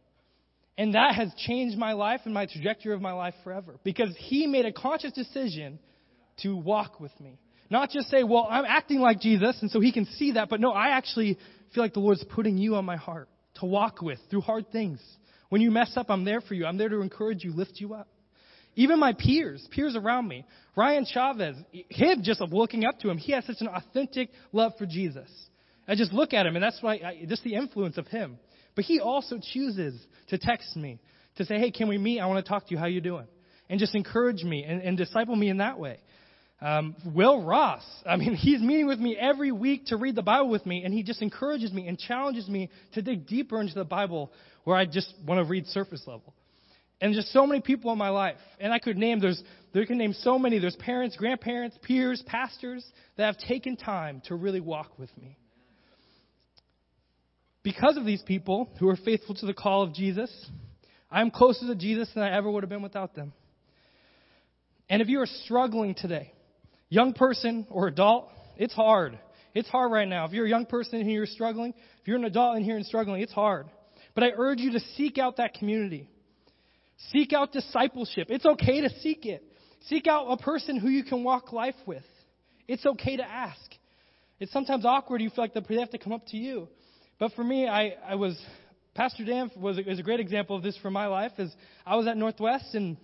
And 0.77 0.93
that 0.93 1.15
has 1.15 1.33
changed 1.47 1.77
my 1.77 1.93
life 1.93 2.21
and 2.25 2.33
my 2.33 2.45
trajectory 2.45 2.93
of 2.93 3.01
my 3.01 3.13
life 3.13 3.33
forever 3.43 3.79
because 3.83 4.15
he 4.17 4.45
made 4.45 4.65
a 4.65 4.73
conscious 4.73 5.13
decision 5.13 5.79
to 6.43 6.55
walk 6.55 6.99
with 6.99 7.17
me. 7.19 7.39
Not 7.71 7.89
just 7.89 8.09
say, 8.09 8.23
well, 8.23 8.45
I'm 8.47 8.65
acting 8.65 8.99
like 8.99 9.21
Jesus, 9.21 9.57
and 9.61 9.71
so 9.71 9.79
he 9.79 9.91
can 9.91 10.05
see 10.05 10.33
that, 10.33 10.49
but 10.49 10.59
no, 10.59 10.71
I 10.71 10.89
actually 10.89 11.39
feel 11.73 11.83
like 11.83 11.93
the 11.93 11.99
Lord's 11.99 12.23
putting 12.25 12.57
you 12.57 12.75
on 12.75 12.85
my 12.85 12.97
heart 12.97 13.27
to 13.55 13.65
walk 13.65 14.01
with 14.01 14.19
through 14.29 14.41
hard 14.41 14.71
things. 14.71 14.99
When 15.55 15.61
you 15.61 15.71
mess 15.71 15.95
up, 15.95 16.07
I'm 16.09 16.25
there 16.25 16.41
for 16.41 16.53
you. 16.53 16.65
I'm 16.65 16.77
there 16.77 16.89
to 16.89 16.99
encourage 16.99 17.45
you, 17.45 17.53
lift 17.53 17.75
you 17.79 17.93
up. 17.93 18.09
Even 18.75 18.99
my 18.99 19.13
peers, 19.13 19.65
peers 19.71 19.95
around 19.95 20.27
me, 20.27 20.43
Ryan 20.75 21.05
Chavez, 21.05 21.55
him 21.71 22.23
just 22.23 22.41
looking 22.41 22.83
up 22.83 22.99
to 22.99 23.09
him, 23.09 23.17
he 23.17 23.31
has 23.31 23.45
such 23.45 23.61
an 23.61 23.69
authentic 23.69 24.31
love 24.51 24.73
for 24.77 24.85
Jesus. 24.85 25.29
I 25.87 25.95
just 25.95 26.11
look 26.11 26.33
at 26.33 26.45
him, 26.45 26.57
and 26.57 26.61
that's 26.61 26.83
why, 26.83 26.95
I, 26.95 27.25
just 27.25 27.45
the 27.45 27.53
influence 27.53 27.97
of 27.97 28.05
him. 28.07 28.37
But 28.75 28.83
he 28.83 28.99
also 28.99 29.39
chooses 29.53 29.97
to 30.27 30.37
text 30.37 30.75
me 30.75 30.99
to 31.37 31.45
say, 31.45 31.57
"Hey, 31.57 31.71
can 31.71 31.87
we 31.87 31.97
meet? 31.97 32.19
I 32.19 32.25
want 32.25 32.45
to 32.45 32.49
talk 32.49 32.67
to 32.67 32.71
you. 32.71 32.77
How 32.77 32.87
you 32.87 32.99
doing?" 32.99 33.27
And 33.69 33.79
just 33.79 33.95
encourage 33.95 34.43
me 34.43 34.65
and, 34.65 34.81
and 34.81 34.97
disciple 34.97 35.37
me 35.37 35.47
in 35.47 35.59
that 35.59 35.79
way. 35.79 35.99
Um, 36.61 36.95
Will 37.13 37.43
Ross, 37.43 37.83
I 38.05 38.15
mean, 38.15 38.33
he's 38.35 38.61
meeting 38.61 38.87
with 38.87 38.99
me 38.99 39.17
every 39.17 39.51
week 39.51 39.87
to 39.87 39.97
read 39.97 40.15
the 40.15 40.23
Bible 40.23 40.49
with 40.49 40.65
me, 40.65 40.83
and 40.83 40.93
he 40.93 41.03
just 41.03 41.21
encourages 41.21 41.71
me 41.71 41.87
and 41.87 41.99
challenges 41.99 42.47
me 42.47 42.69
to 42.93 43.01
dig 43.01 43.27
deeper 43.27 43.59
into 43.59 43.75
the 43.75 43.83
Bible 43.83 44.31
where 44.63 44.77
I 44.77 44.85
just 44.85 45.13
want 45.25 45.39
to 45.39 45.49
read 45.49 45.67
surface 45.67 46.01
level. 46.07 46.33
And 47.01 47.13
just 47.13 47.31
so 47.33 47.45
many 47.45 47.61
people 47.61 47.91
in 47.91 47.97
my 47.97 48.09
life. 48.09 48.37
And 48.59 48.71
I 48.71 48.79
could 48.79 48.97
name, 48.97 49.19
there's, 49.19 49.41
there 49.73 49.85
can 49.85 49.97
name 49.97 50.13
so 50.13 50.39
many. 50.39 50.59
There's 50.59 50.77
parents, 50.77 51.17
grandparents, 51.17 51.77
peers, 51.83 52.23
pastors 52.25 52.85
that 53.17 53.25
have 53.25 53.37
taken 53.37 53.75
time 53.75 54.21
to 54.27 54.35
really 54.35 54.61
walk 54.61 54.97
with 54.97 55.15
me. 55.17 55.37
Because 57.63 57.97
of 57.97 58.05
these 58.05 58.21
people 58.21 58.69
who 58.79 58.87
are 58.87 58.95
faithful 58.95 59.35
to 59.35 59.45
the 59.45 59.53
call 59.53 59.83
of 59.83 59.93
Jesus, 59.93 60.31
I'm 61.11 61.31
closer 61.31 61.67
to 61.67 61.75
Jesus 61.75 62.09
than 62.13 62.23
I 62.23 62.35
ever 62.35 62.49
would 62.49 62.63
have 62.63 62.69
been 62.69 62.81
without 62.81 63.13
them. 63.13 63.33
And 64.89 65.01
if 65.01 65.09
you 65.09 65.19
are 65.19 65.27
struggling 65.27 65.95
today, 65.95 66.31
young 66.89 67.13
person 67.13 67.67
or 67.69 67.87
adult, 67.87 68.29
it's 68.57 68.73
hard. 68.73 69.19
It's 69.53 69.69
hard 69.69 69.91
right 69.91 70.07
now. 70.07 70.25
If 70.25 70.31
you're 70.31 70.45
a 70.45 70.49
young 70.49 70.65
person 70.65 70.99
and 70.99 71.09
you're 71.09 71.25
struggling, 71.25 71.73
if 72.01 72.07
you're 72.07 72.17
an 72.17 72.25
adult 72.25 72.57
in 72.57 72.63
here 72.63 72.75
and 72.75 72.85
struggling, 72.85 73.21
it's 73.21 73.33
hard. 73.33 73.67
But 74.13 74.23
I 74.23 74.31
urge 74.35 74.59
you 74.59 74.73
to 74.73 74.79
seek 74.95 75.17
out 75.17 75.37
that 75.37 75.53
community. 75.53 76.09
Seek 77.11 77.33
out 77.33 77.51
discipleship. 77.51 78.27
It's 78.29 78.45
okay 78.45 78.81
to 78.81 78.89
seek 79.01 79.25
it. 79.25 79.43
Seek 79.87 80.07
out 80.07 80.27
a 80.27 80.37
person 80.37 80.79
who 80.79 80.89
you 80.89 81.03
can 81.03 81.23
walk 81.23 81.51
life 81.53 81.75
with. 81.85 82.03
It's 82.67 82.85
okay 82.85 83.17
to 83.17 83.23
ask. 83.23 83.59
It's 84.39 84.51
sometimes 84.51 84.85
awkward. 84.85 85.21
You 85.21 85.29
feel 85.29 85.43
like 85.43 85.53
they 85.53 85.75
have 85.79 85.91
to 85.91 85.97
come 85.97 86.13
up 86.13 86.25
to 86.27 86.37
you. 86.37 86.67
But 87.19 87.33
for 87.33 87.43
me, 87.43 87.67
I, 87.67 87.93
I 88.05 88.15
was, 88.15 88.37
Pastor 88.93 89.23
Dan 89.23 89.51
was 89.55 89.77
a, 89.77 89.83
was 89.83 89.99
a 89.99 90.03
great 90.03 90.19
example 90.19 90.55
of 90.55 90.63
this 90.63 90.77
for 90.81 90.89
my 90.89 91.07
life. 91.07 91.31
Is 91.37 91.53
I 91.85 91.95
was 91.95 92.07
at 92.07 92.17
Northwest 92.17 92.73
and 92.73 92.97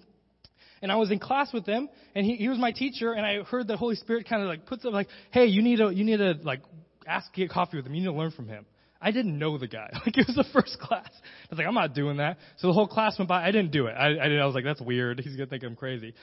and 0.81 0.91
I 0.91 0.95
was 0.95 1.11
in 1.11 1.19
class 1.19 1.53
with 1.53 1.65
him, 1.65 1.89
and 2.15 2.25
he, 2.25 2.35
he 2.35 2.49
was 2.49 2.57
my 2.57 2.71
teacher, 2.71 3.13
and 3.13 3.25
I 3.25 3.43
heard 3.43 3.67
the 3.67 3.77
Holy 3.77 3.95
Spirit 3.95 4.27
kind 4.27 4.41
of 4.41 4.47
like 4.47 4.65
puts 4.65 4.85
up 4.85 4.93
like, 4.93 5.07
hey, 5.31 5.45
you 5.45 5.61
need 5.61 5.77
to 5.77 5.89
you 5.89 6.03
need 6.03 6.17
to 6.17 6.35
like 6.43 6.61
ask 7.07 7.33
get 7.33 7.49
coffee 7.49 7.77
with 7.77 7.85
him. 7.85 7.93
You 7.93 8.01
need 8.01 8.07
to 8.07 8.13
learn 8.13 8.31
from 8.31 8.47
him. 8.47 8.65
I 9.01 9.11
didn't 9.11 9.39
know 9.39 9.57
the 9.57 9.67
guy. 9.67 9.89
Like 10.05 10.17
it 10.17 10.27
was 10.27 10.35
the 10.35 10.45
first 10.53 10.79
class. 10.79 11.09
I 11.11 11.47
was 11.49 11.57
like, 11.57 11.67
I'm 11.67 11.73
not 11.73 11.95
doing 11.95 12.17
that. 12.17 12.37
So 12.57 12.67
the 12.67 12.73
whole 12.73 12.87
class 12.87 13.17
went 13.17 13.29
by. 13.29 13.43
I 13.43 13.51
didn't 13.51 13.71
do 13.71 13.87
it. 13.87 13.93
I, 13.93 14.15
I, 14.15 14.27
I 14.27 14.45
was 14.45 14.55
like, 14.55 14.63
that's 14.63 14.81
weird. 14.81 15.19
He's 15.23 15.35
gonna 15.35 15.47
think 15.47 15.63
I'm 15.63 15.75
crazy. 15.75 16.13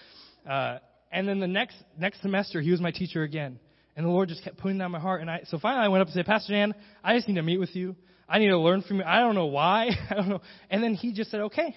Uh, 0.48 0.78
and 1.10 1.28
then 1.28 1.40
the 1.40 1.48
next 1.48 1.76
next 1.98 2.22
semester, 2.22 2.60
he 2.60 2.70
was 2.70 2.80
my 2.80 2.90
teacher 2.90 3.22
again. 3.22 3.58
And 3.96 4.06
the 4.06 4.10
Lord 4.10 4.28
just 4.28 4.44
kept 4.44 4.58
putting 4.58 4.78
that 4.78 4.86
in 4.86 4.92
my 4.92 5.00
heart. 5.00 5.22
And 5.22 5.28
I, 5.28 5.40
so 5.48 5.58
finally 5.58 5.84
I 5.84 5.88
went 5.88 6.02
up 6.02 6.06
and 6.06 6.14
said, 6.14 6.24
Pastor 6.24 6.52
Dan, 6.52 6.72
I 7.02 7.16
just 7.16 7.26
need 7.26 7.34
to 7.34 7.42
meet 7.42 7.58
with 7.58 7.74
you. 7.74 7.96
I 8.28 8.38
need 8.38 8.48
to 8.48 8.58
learn 8.58 8.82
from 8.82 8.98
you. 8.98 9.04
I 9.04 9.18
don't 9.18 9.34
know 9.34 9.46
why. 9.46 9.90
I 10.10 10.14
don't 10.14 10.28
know. 10.28 10.40
And 10.70 10.84
then 10.84 10.94
he 10.94 11.12
just 11.12 11.32
said, 11.32 11.40
okay. 11.40 11.74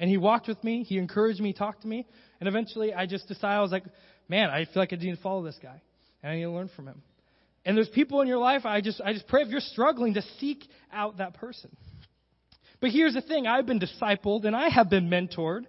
And 0.00 0.08
he 0.08 0.16
walked 0.16 0.48
with 0.48 0.62
me, 0.64 0.82
he 0.82 0.96
encouraged 0.96 1.40
me, 1.40 1.52
talked 1.52 1.82
to 1.82 1.88
me, 1.88 2.06
and 2.40 2.48
eventually 2.48 2.94
I 2.94 3.04
just 3.04 3.28
decided 3.28 3.58
I 3.58 3.60
was 3.60 3.70
like, 3.70 3.84
man, 4.28 4.48
I 4.48 4.64
feel 4.64 4.76
like 4.76 4.94
I 4.94 4.96
need 4.96 5.14
to 5.14 5.22
follow 5.22 5.44
this 5.44 5.58
guy. 5.62 5.80
And 6.22 6.32
I 6.32 6.36
need 6.36 6.44
to 6.44 6.50
learn 6.50 6.70
from 6.74 6.88
him. 6.88 7.02
And 7.66 7.76
there's 7.76 7.90
people 7.90 8.22
in 8.22 8.26
your 8.26 8.38
life, 8.38 8.64
I 8.64 8.80
just 8.80 9.02
I 9.02 9.12
just 9.12 9.28
pray 9.28 9.42
if 9.42 9.48
you're 9.48 9.60
struggling 9.60 10.14
to 10.14 10.22
seek 10.40 10.64
out 10.90 11.18
that 11.18 11.34
person. 11.34 11.70
But 12.80 12.90
here's 12.90 13.12
the 13.12 13.20
thing, 13.20 13.46
I've 13.46 13.66
been 13.66 13.78
discipled 13.78 14.46
and 14.46 14.56
I 14.56 14.70
have 14.70 14.88
been 14.88 15.10
mentored 15.10 15.66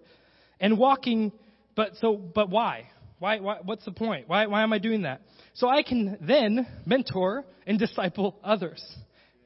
and 0.61 0.77
walking 0.77 1.33
but 1.75 1.91
so 1.99 2.15
but 2.15 2.49
why? 2.49 2.89
Why, 3.19 3.39
why 3.39 3.57
what's 3.63 3.83
the 3.83 3.91
point? 3.91 4.29
Why 4.29 4.47
why 4.47 4.63
am 4.63 4.71
I 4.71 4.79
doing 4.79 5.01
that? 5.01 5.21
So 5.55 5.67
I 5.67 5.83
can 5.83 6.17
then 6.21 6.65
mentor 6.85 7.43
and 7.67 7.77
disciple 7.77 8.39
others. 8.41 8.81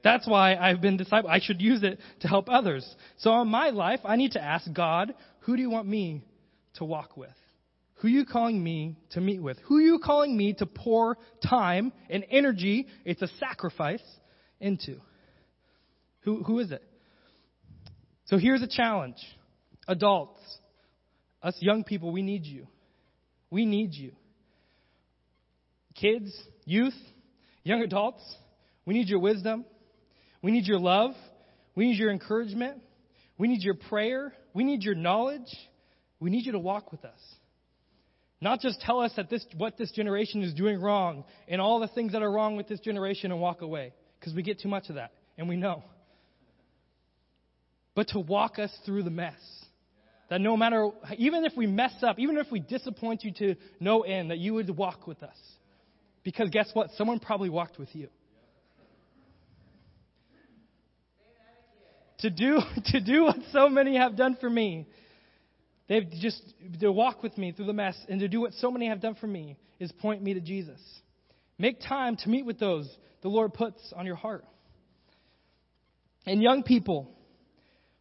That's 0.05 0.27
why 0.27 0.55
I've 0.55 0.81
been 0.81 0.97
disciple. 0.97 1.31
I 1.31 1.39
should 1.41 1.59
use 1.59 1.81
it 1.81 1.99
to 2.19 2.27
help 2.27 2.47
others. 2.47 2.87
So 3.17 3.41
in 3.41 3.47
my 3.47 3.71
life, 3.71 4.01
I 4.05 4.17
need 4.17 4.33
to 4.33 4.41
ask 4.41 4.71
God, 4.71 5.15
who 5.39 5.55
do 5.55 5.63
you 5.63 5.71
want 5.71 5.87
me 5.87 6.23
to 6.75 6.85
walk 6.85 7.17
with? 7.17 7.33
Who 7.95 8.07
are 8.07 8.11
you 8.11 8.23
calling 8.23 8.63
me 8.63 8.97
to 9.11 9.19
meet 9.19 9.41
with? 9.41 9.57
Who 9.65 9.77
are 9.77 9.81
you 9.81 9.97
calling 9.97 10.37
me 10.37 10.53
to 10.59 10.67
pour 10.67 11.17
time 11.49 11.91
and 12.07 12.23
energy, 12.29 12.85
it's 13.03 13.23
a 13.23 13.27
sacrifice, 13.39 14.03
into? 14.59 14.97
Who, 16.19 16.43
who 16.43 16.59
is 16.59 16.71
it? 16.71 16.83
So 18.25 18.37
here's 18.37 18.61
a 18.61 18.67
challenge. 18.67 19.17
Adults, 19.87 20.39
us 21.41 21.55
young 21.61 21.83
people, 21.83 22.11
we 22.11 22.21
need 22.21 22.45
you. 22.45 22.67
We 23.49 23.65
need 23.65 23.95
you. 23.95 24.11
Kids, 25.95 26.31
youth, 26.63 26.93
young 27.63 27.81
adults, 27.81 28.21
we 28.85 28.93
need 28.93 29.09
your 29.09 29.19
wisdom. 29.19 29.65
We 30.45 30.51
need 30.51 30.67
your 30.67 30.77
love. 30.77 31.15
We 31.73 31.88
need 31.88 31.97
your 31.97 32.12
encouragement. 32.12 32.79
We 33.36 33.47
need 33.47 33.63
your 33.63 33.73
prayer. 33.73 34.31
We 34.53 34.63
need 34.63 34.84
your 34.84 34.93
knowledge. 34.93 35.51
We 36.19 36.29
need 36.29 36.45
you 36.45 36.51
to 36.51 36.60
walk 36.60 36.91
with 36.91 37.03
us. 37.03 37.19
Not 38.41 38.60
just 38.60 38.79
tell 38.79 38.99
us 38.99 39.12
that 39.15 39.27
this, 39.27 39.43
what 39.58 39.75
this 39.75 39.91
generation 39.91 40.43
is 40.43 40.53
doing 40.53 40.79
wrong 40.79 41.23
and 41.47 41.60
all 41.60 41.79
the 41.79 41.88
things 41.88 42.12
that 42.12 42.21
are 42.21 42.31
wrong 42.31 42.58
with 42.58 42.67
this 42.67 42.79
generation 42.79 43.31
and 43.31 43.41
walk 43.41 43.63
away. 43.63 43.91
Because 44.19 44.36
we 44.36 44.43
get 44.43 44.60
too 44.60 44.69
much 44.69 44.88
of 44.89 44.95
that, 44.95 45.13
and 45.36 45.49
we 45.49 45.55
know. 45.55 45.84
But 47.95 48.10
to 48.10 48.19
walk 48.19 48.60
us 48.60 48.71
through 48.86 49.01
the 49.01 49.10
mess. 49.10 49.34
That 50.29 50.41
no 50.41 50.55
matter, 50.55 50.91
even 51.17 51.43
if 51.45 51.53
we 51.58 51.65
mess 51.65 51.95
up, 52.03 52.19
even 52.19 52.38
if 52.38 52.51
we 52.51 52.60
disappoint 52.60 53.23
you 53.23 53.31
to 53.39 53.55
no 53.79 54.01
end, 54.01 54.29
that 54.29 54.38
you 54.38 54.53
would 54.53 54.69
walk 54.77 55.08
with 55.08 55.23
us. 55.23 55.38
Because 56.23 56.51
guess 56.51 56.69
what? 56.73 56.91
Someone 56.97 57.17
probably 57.17 57.49
walked 57.49 57.79
with 57.79 57.95
you. 57.95 58.10
To 62.25 62.29
do 62.31 62.59
to 62.91 62.99
do 62.99 63.23
what 63.23 63.38
so 63.51 63.69
many 63.69 63.97
have 63.97 64.15
done 64.15 64.38
for 64.39 64.49
me. 64.49 64.88
They've 65.88 66.09
just 66.19 66.41
to 66.79 66.91
walk 66.91 67.21
with 67.21 67.38
me 67.38 67.51
through 67.51 67.67
the 67.67 67.73
mess 67.73 67.95
and 68.09 68.19
to 68.19 68.27
do 68.27 68.41
what 68.41 68.53
so 68.53 68.71
many 68.71 68.88
have 68.88 69.01
done 69.01 69.15
for 69.15 69.27
me 69.27 69.57
is 69.79 69.91
point 69.91 70.23
me 70.23 70.33
to 70.33 70.41
Jesus. 70.41 70.79
Make 71.59 71.79
time 71.79 72.17
to 72.17 72.29
meet 72.29 72.45
with 72.45 72.59
those 72.59 72.89
the 73.21 73.29
Lord 73.29 73.53
puts 73.53 73.93
on 73.95 74.05
your 74.05 74.15
heart. 74.15 74.45
And 76.25 76.41
young 76.41 76.63
people, 76.63 77.11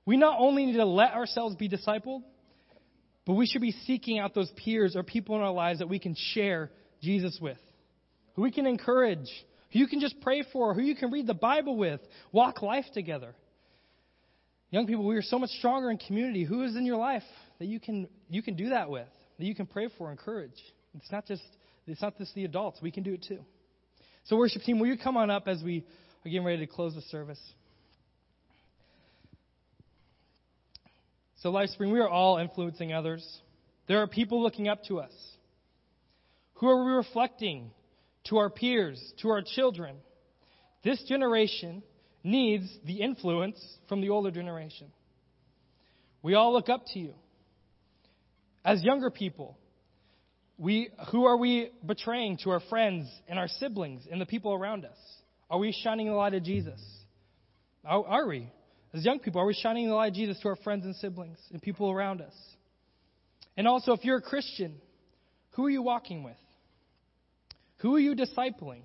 we 0.06 0.16
not 0.16 0.36
only 0.38 0.64
need 0.64 0.76
to 0.76 0.86
let 0.86 1.12
ourselves 1.12 1.56
be 1.56 1.68
discipled, 1.68 2.22
but 3.26 3.34
we 3.34 3.46
should 3.46 3.60
be 3.60 3.74
seeking 3.86 4.18
out 4.18 4.34
those 4.34 4.50
peers 4.56 4.96
or 4.96 5.02
people 5.02 5.36
in 5.36 5.42
our 5.42 5.52
lives 5.52 5.80
that 5.80 5.88
we 5.88 5.98
can 5.98 6.16
share 6.32 6.70
Jesus 7.02 7.38
with, 7.40 7.58
who 8.34 8.42
we 8.42 8.50
can 8.50 8.66
encourage, 8.66 9.28
who 9.72 9.78
you 9.78 9.86
can 9.86 10.00
just 10.00 10.20
pray 10.22 10.42
for, 10.52 10.72
who 10.72 10.82
you 10.82 10.96
can 10.96 11.10
read 11.10 11.26
the 11.26 11.34
Bible 11.34 11.76
with, 11.76 12.00
walk 12.32 12.62
life 12.62 12.86
together. 12.94 13.34
Young 14.74 14.88
people, 14.88 15.06
we 15.06 15.14
are 15.14 15.22
so 15.22 15.38
much 15.38 15.50
stronger 15.50 15.88
in 15.88 15.98
community. 15.98 16.42
Who 16.42 16.64
is 16.64 16.74
in 16.74 16.84
your 16.84 16.96
life 16.96 17.22
that 17.60 17.66
you 17.66 17.78
can 17.78 18.08
you 18.28 18.42
can 18.42 18.56
do 18.56 18.70
that 18.70 18.90
with, 18.90 19.06
that 19.38 19.44
you 19.44 19.54
can 19.54 19.66
pray 19.66 19.88
for, 19.96 20.10
encourage? 20.10 20.60
It's 20.96 21.12
not 21.12 21.26
just 21.26 21.44
it's 21.86 22.02
not 22.02 22.18
just 22.18 22.34
the 22.34 22.44
adults. 22.44 22.80
We 22.82 22.90
can 22.90 23.04
do 23.04 23.12
it 23.12 23.22
too. 23.22 23.38
So, 24.24 24.36
worship 24.36 24.62
team, 24.62 24.80
will 24.80 24.88
you 24.88 24.98
come 24.98 25.16
on 25.16 25.30
up 25.30 25.46
as 25.46 25.62
we 25.62 25.84
are 26.26 26.28
getting 26.28 26.44
ready 26.44 26.66
to 26.66 26.72
close 26.72 26.92
the 26.92 27.02
service? 27.02 27.38
So, 31.36 31.52
LifeSpring, 31.52 31.92
we 31.92 32.00
are 32.00 32.08
all 32.08 32.38
influencing 32.38 32.92
others. 32.92 33.24
There 33.86 34.02
are 34.02 34.08
people 34.08 34.42
looking 34.42 34.66
up 34.66 34.82
to 34.88 34.98
us. 34.98 35.12
Who 36.54 36.66
are 36.66 36.84
we 36.84 36.90
reflecting 36.90 37.70
to 38.24 38.38
our 38.38 38.50
peers, 38.50 39.00
to 39.22 39.28
our 39.28 39.42
children? 39.54 39.94
This 40.82 41.00
generation 41.04 41.84
needs 42.24 42.66
the 42.84 43.02
influence 43.02 43.62
from 43.88 44.00
the 44.00 44.08
older 44.08 44.30
generation. 44.30 44.88
We 46.22 46.34
all 46.34 46.54
look 46.54 46.70
up 46.70 46.84
to 46.94 46.98
you. 46.98 47.14
As 48.64 48.82
younger 48.82 49.10
people, 49.10 49.58
we, 50.56 50.88
who 51.12 51.26
are 51.26 51.36
we 51.36 51.70
betraying 51.84 52.38
to 52.44 52.50
our 52.50 52.60
friends 52.70 53.06
and 53.28 53.38
our 53.38 53.48
siblings 53.48 54.04
and 54.10 54.20
the 54.20 54.26
people 54.26 54.54
around 54.54 54.86
us? 54.86 54.96
Are 55.50 55.58
we 55.58 55.72
shining 55.84 56.06
the 56.06 56.14
light 56.14 56.32
of 56.32 56.42
Jesus? 56.42 56.80
Are, 57.84 58.04
are 58.06 58.26
we? 58.26 58.50
As 58.94 59.04
young 59.04 59.18
people, 59.18 59.40
are 59.40 59.46
we 59.46 59.54
shining 59.54 59.88
the 59.88 59.94
light 59.94 60.08
of 60.08 60.14
Jesus 60.14 60.40
to 60.40 60.48
our 60.48 60.56
friends 60.56 60.86
and 60.86 60.96
siblings 60.96 61.38
and 61.50 61.60
people 61.60 61.90
around 61.90 62.22
us? 62.22 62.34
And 63.56 63.68
also, 63.68 63.92
if 63.92 64.04
you're 64.04 64.16
a 64.18 64.22
Christian, 64.22 64.76
who 65.50 65.66
are 65.66 65.70
you 65.70 65.82
walking 65.82 66.22
with? 66.22 66.36
Who 67.78 67.94
are 67.96 68.00
you 68.00 68.14
discipling? 68.14 68.82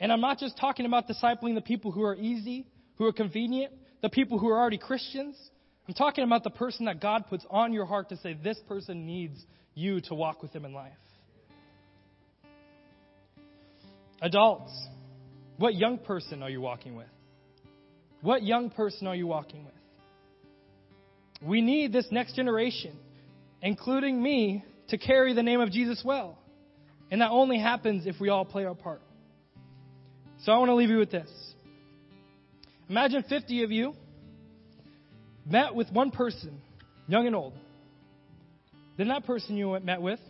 And 0.00 0.12
I'm 0.12 0.20
not 0.20 0.38
just 0.38 0.56
talking 0.58 0.86
about 0.86 1.08
discipling 1.08 1.54
the 1.54 1.60
people 1.60 1.92
who 1.92 2.02
are 2.02 2.14
easy, 2.14 2.66
who 2.96 3.04
are 3.06 3.12
convenient, 3.12 3.72
the 4.02 4.10
people 4.10 4.38
who 4.38 4.48
are 4.48 4.58
already 4.58 4.78
Christians. 4.78 5.36
I'm 5.88 5.94
talking 5.94 6.24
about 6.24 6.44
the 6.44 6.50
person 6.50 6.86
that 6.86 7.00
God 7.00 7.26
puts 7.28 7.44
on 7.50 7.72
your 7.72 7.86
heart 7.86 8.08
to 8.08 8.16
say, 8.16 8.34
this 8.34 8.58
person 8.68 9.06
needs 9.06 9.38
you 9.74 10.00
to 10.02 10.14
walk 10.14 10.42
with 10.42 10.52
them 10.52 10.64
in 10.64 10.72
life. 10.72 10.92
Adults, 14.20 14.72
what 15.58 15.74
young 15.74 15.98
person 15.98 16.42
are 16.42 16.50
you 16.50 16.60
walking 16.60 16.96
with? 16.96 17.06
What 18.22 18.42
young 18.42 18.70
person 18.70 19.06
are 19.06 19.14
you 19.14 19.26
walking 19.26 19.64
with? 19.64 19.74
We 21.42 21.60
need 21.60 21.92
this 21.92 22.06
next 22.10 22.34
generation, 22.34 22.96
including 23.60 24.22
me, 24.22 24.64
to 24.88 24.98
carry 24.98 25.34
the 25.34 25.42
name 25.42 25.60
of 25.60 25.70
Jesus 25.70 26.02
well. 26.04 26.38
And 27.10 27.20
that 27.20 27.30
only 27.30 27.58
happens 27.58 28.06
if 28.06 28.16
we 28.20 28.30
all 28.30 28.44
play 28.44 28.64
our 28.64 28.74
part. 28.74 29.02
So 30.44 30.52
I 30.52 30.58
want 30.58 30.68
to 30.68 30.74
leave 30.74 30.90
you 30.90 30.98
with 30.98 31.10
this. 31.10 31.30
Imagine 32.90 33.24
50 33.26 33.64
of 33.64 33.70
you 33.70 33.94
met 35.46 35.74
with 35.74 35.90
one 35.90 36.10
person, 36.10 36.60
young 37.08 37.26
and 37.26 37.34
old. 37.34 37.54
Then 38.98 39.08
that 39.08 39.24
person 39.24 39.56
you 39.56 39.78
met 39.80 40.02
with 40.02 40.20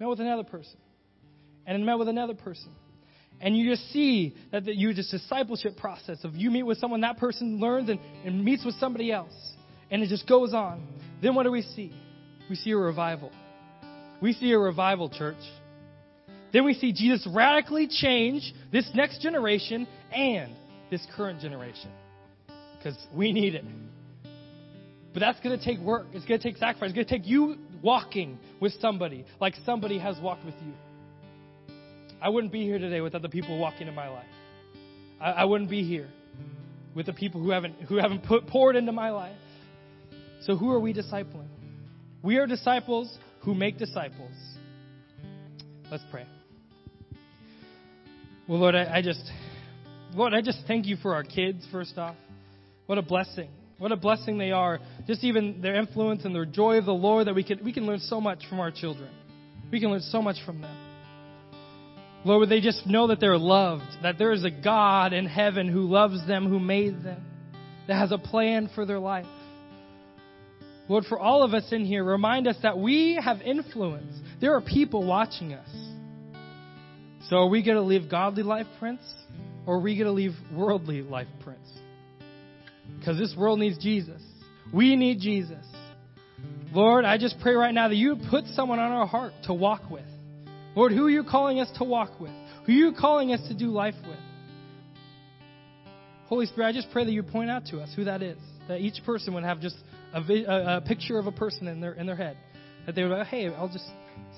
met 0.00 0.08
with 0.08 0.20
another 0.20 0.42
person, 0.42 0.76
and 1.66 1.78
then 1.78 1.84
met 1.84 1.98
with 1.98 2.08
another 2.08 2.34
person. 2.34 2.70
And 3.40 3.56
you 3.56 3.70
just 3.70 3.92
see 3.92 4.34
that 4.52 4.64
the, 4.64 4.74
you 4.74 4.94
just 4.94 5.10
discipleship 5.10 5.76
process 5.76 6.24
of 6.24 6.34
you 6.34 6.50
meet 6.50 6.62
with 6.62 6.78
someone, 6.78 7.02
that 7.02 7.18
person 7.18 7.60
learns 7.60 7.88
and, 7.88 8.00
and 8.24 8.44
meets 8.44 8.64
with 8.64 8.74
somebody 8.76 9.12
else. 9.12 9.34
And 9.90 10.02
it 10.02 10.08
just 10.08 10.26
goes 10.26 10.54
on. 10.54 10.86
Then 11.20 11.34
what 11.34 11.42
do 11.42 11.52
we 11.52 11.62
see? 11.62 11.92
We 12.48 12.56
see 12.56 12.70
a 12.70 12.76
revival. 12.76 13.30
We 14.20 14.32
see 14.32 14.50
a 14.52 14.58
revival, 14.58 15.08
church. 15.08 15.36
Then 16.52 16.64
we 16.64 16.74
see 16.74 16.92
Jesus 16.92 17.26
radically 17.32 17.88
change 17.88 18.52
this 18.70 18.88
next 18.94 19.20
generation 19.22 19.86
and 20.12 20.52
this 20.90 21.04
current 21.16 21.40
generation. 21.40 21.90
Because 22.76 22.98
we 23.14 23.32
need 23.32 23.54
it. 23.54 23.64
But 25.14 25.20
that's 25.20 25.40
going 25.40 25.58
to 25.58 25.64
take 25.64 25.78
work. 25.78 26.06
It's 26.12 26.24
going 26.24 26.40
to 26.40 26.46
take 26.46 26.56
sacrifice. 26.56 26.90
It's 26.90 26.94
going 26.94 27.06
to 27.06 27.18
take 27.18 27.26
you 27.26 27.56
walking 27.82 28.38
with 28.60 28.72
somebody 28.80 29.24
like 29.40 29.54
somebody 29.64 29.98
has 29.98 30.18
walked 30.20 30.44
with 30.44 30.54
you. 30.64 30.72
I 32.20 32.28
wouldn't 32.28 32.52
be 32.52 32.64
here 32.64 32.78
today 32.78 33.00
without 33.00 33.22
the 33.22 33.28
people 33.28 33.58
walking 33.58 33.88
in 33.88 33.94
my 33.94 34.08
life. 34.08 34.26
I, 35.20 35.30
I 35.32 35.44
wouldn't 35.44 35.70
be 35.70 35.82
here 35.82 36.08
with 36.94 37.06
the 37.06 37.12
people 37.12 37.42
who 37.42 37.50
haven't 37.50 37.74
who 37.82 37.96
haven't 37.96 38.24
put 38.24 38.46
poured 38.46 38.76
into 38.76 38.92
my 38.92 39.10
life. 39.10 39.36
So 40.42 40.56
who 40.56 40.70
are 40.70 40.80
we 40.80 40.94
discipling? 40.94 41.48
We 42.22 42.36
are 42.36 42.46
disciples 42.46 43.16
who 43.40 43.54
make 43.54 43.78
disciples. 43.78 44.32
Let's 45.90 46.04
pray. 46.10 46.26
Well, 48.52 48.60
Lord, 48.60 48.74
I, 48.74 48.96
I 48.96 49.00
just, 49.00 49.24
Lord, 50.12 50.34
I 50.34 50.42
just 50.42 50.58
thank 50.66 50.84
you 50.84 50.96
for 50.96 51.14
our 51.14 51.24
kids, 51.24 51.66
first 51.72 51.96
off. 51.96 52.16
What 52.84 52.98
a 52.98 53.02
blessing. 53.02 53.48
What 53.78 53.92
a 53.92 53.96
blessing 53.96 54.36
they 54.36 54.50
are. 54.50 54.78
Just 55.06 55.24
even 55.24 55.62
their 55.62 55.74
influence 55.74 56.26
and 56.26 56.34
their 56.34 56.44
joy 56.44 56.76
of 56.76 56.84
the 56.84 56.92
Lord 56.92 57.28
that 57.28 57.34
we 57.34 57.44
can, 57.44 57.64
we 57.64 57.72
can 57.72 57.86
learn 57.86 58.00
so 58.00 58.20
much 58.20 58.40
from 58.50 58.60
our 58.60 58.70
children. 58.70 59.08
We 59.70 59.80
can 59.80 59.90
learn 59.90 60.02
so 60.02 60.20
much 60.20 60.36
from 60.44 60.60
them. 60.60 60.76
Lord, 62.26 62.40
would 62.40 62.50
they 62.50 62.60
just 62.60 62.86
know 62.86 63.06
that 63.06 63.20
they're 63.20 63.38
loved, 63.38 63.88
that 64.02 64.18
there 64.18 64.32
is 64.32 64.44
a 64.44 64.50
God 64.50 65.14
in 65.14 65.24
heaven 65.24 65.66
who 65.66 65.88
loves 65.88 66.26
them, 66.26 66.46
who 66.46 66.60
made 66.60 67.02
them, 67.02 67.24
that 67.88 67.94
has 67.94 68.12
a 68.12 68.18
plan 68.18 68.68
for 68.74 68.84
their 68.84 68.98
life. 68.98 69.24
Lord, 70.90 71.06
for 71.06 71.18
all 71.18 71.42
of 71.42 71.54
us 71.54 71.72
in 71.72 71.86
here, 71.86 72.04
remind 72.04 72.46
us 72.46 72.56
that 72.62 72.76
we 72.76 73.18
have 73.18 73.40
influence. 73.40 74.14
There 74.42 74.54
are 74.54 74.60
people 74.60 75.06
watching 75.06 75.54
us. 75.54 75.91
So 77.28 77.36
are 77.36 77.48
we 77.48 77.62
going 77.62 77.76
to 77.76 77.82
live 77.82 78.10
godly 78.10 78.42
life 78.42 78.66
prints 78.78 79.04
or 79.66 79.76
are 79.76 79.80
we 79.80 79.96
going 79.96 80.06
to 80.06 80.12
leave 80.12 80.34
worldly 80.52 81.02
life 81.02 81.28
prints? 81.42 81.70
Because 82.98 83.18
this 83.18 83.34
world 83.36 83.58
needs 83.58 83.78
Jesus. 83.78 84.22
We 84.72 84.96
need 84.96 85.20
Jesus. 85.20 85.64
Lord, 86.72 87.04
I 87.04 87.18
just 87.18 87.36
pray 87.40 87.54
right 87.54 87.74
now 87.74 87.88
that 87.88 87.96
you 87.96 88.16
put 88.30 88.46
someone 88.46 88.78
on 88.78 88.92
our 88.92 89.06
heart 89.06 89.32
to 89.44 89.54
walk 89.54 89.90
with. 89.90 90.04
Lord, 90.74 90.92
who 90.92 91.06
are 91.06 91.10
you 91.10 91.22
calling 91.22 91.60
us 91.60 91.70
to 91.78 91.84
walk 91.84 92.18
with? 92.18 92.32
Who 92.66 92.72
are 92.72 92.76
you 92.76 92.92
calling 92.98 93.32
us 93.32 93.46
to 93.48 93.54
do 93.54 93.66
life 93.66 93.94
with? 94.06 94.18
Holy 96.26 96.46
Spirit, 96.46 96.68
I 96.68 96.72
just 96.72 96.90
pray 96.90 97.04
that 97.04 97.12
you 97.12 97.22
point 97.22 97.50
out 97.50 97.66
to 97.66 97.80
us 97.80 97.90
who 97.94 98.04
that 98.04 98.22
is. 98.22 98.38
That 98.68 98.80
each 98.80 99.04
person 99.04 99.34
would 99.34 99.44
have 99.44 99.60
just 99.60 99.76
a, 100.14 100.20
a, 100.20 100.76
a 100.78 100.80
picture 100.80 101.18
of 101.18 101.26
a 101.26 101.32
person 101.32 101.68
in 101.68 101.80
their 101.80 101.92
in 101.92 102.06
their 102.06 102.16
head. 102.16 102.38
That 102.86 102.94
they 102.94 103.02
would, 103.02 103.10
go, 103.10 103.22
hey, 103.24 103.48
I'll 103.48 103.68
just 103.68 103.84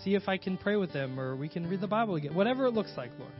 see 0.02 0.14
if 0.14 0.28
I 0.28 0.36
can 0.36 0.56
pray 0.56 0.76
with 0.76 0.92
them, 0.92 1.18
or 1.18 1.36
we 1.36 1.48
can 1.48 1.68
read 1.68 1.80
the 1.80 1.86
Bible 1.86 2.16
again. 2.16 2.34
Whatever 2.34 2.66
it 2.66 2.72
looks 2.72 2.92
like, 2.96 3.10
Lord. 3.18 3.32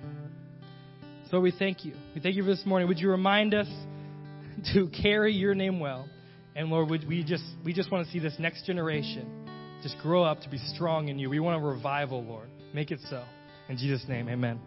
So 1.31 1.41
we 1.41 1.51
thank 1.51 1.85
you. 1.85 1.95
We 2.15 2.21
thank 2.21 2.37
you 2.37 2.43
for 2.43 2.51
this 2.51 2.65
morning. 2.65 2.89
Would 2.89 2.99
you 2.99 3.11
remind 3.11 3.55
us 3.55 3.69
to 4.75 4.89
carry 4.89 5.33
your 5.33 5.55
name 5.55 5.81
well? 5.81 6.09
And 6.55 6.69
Lord, 6.69 6.91
would 6.91 7.09
we 7.09 7.25
just 7.25 7.45
we 7.65 7.73
just 7.73 7.91
want 7.91 8.07
to 8.07 8.13
see 8.13 8.21
this 8.21 8.35
next 8.39 8.67
generation 8.67 9.45
just 9.83 9.99
grow 9.99 10.23
up 10.23 10.41
to 10.41 10.49
be 10.49 10.57
strong 10.57 11.09
in 11.09 11.19
you. 11.19 11.29
We 11.29 11.41
want 11.41 11.63
a 11.63 11.67
revival, 11.67 12.25
Lord. 12.25 12.49
Make 12.73 12.91
it 12.91 13.01
so. 13.11 13.23
In 13.69 13.77
Jesus' 13.77 14.09
name, 14.09 14.29
amen. 14.29 14.59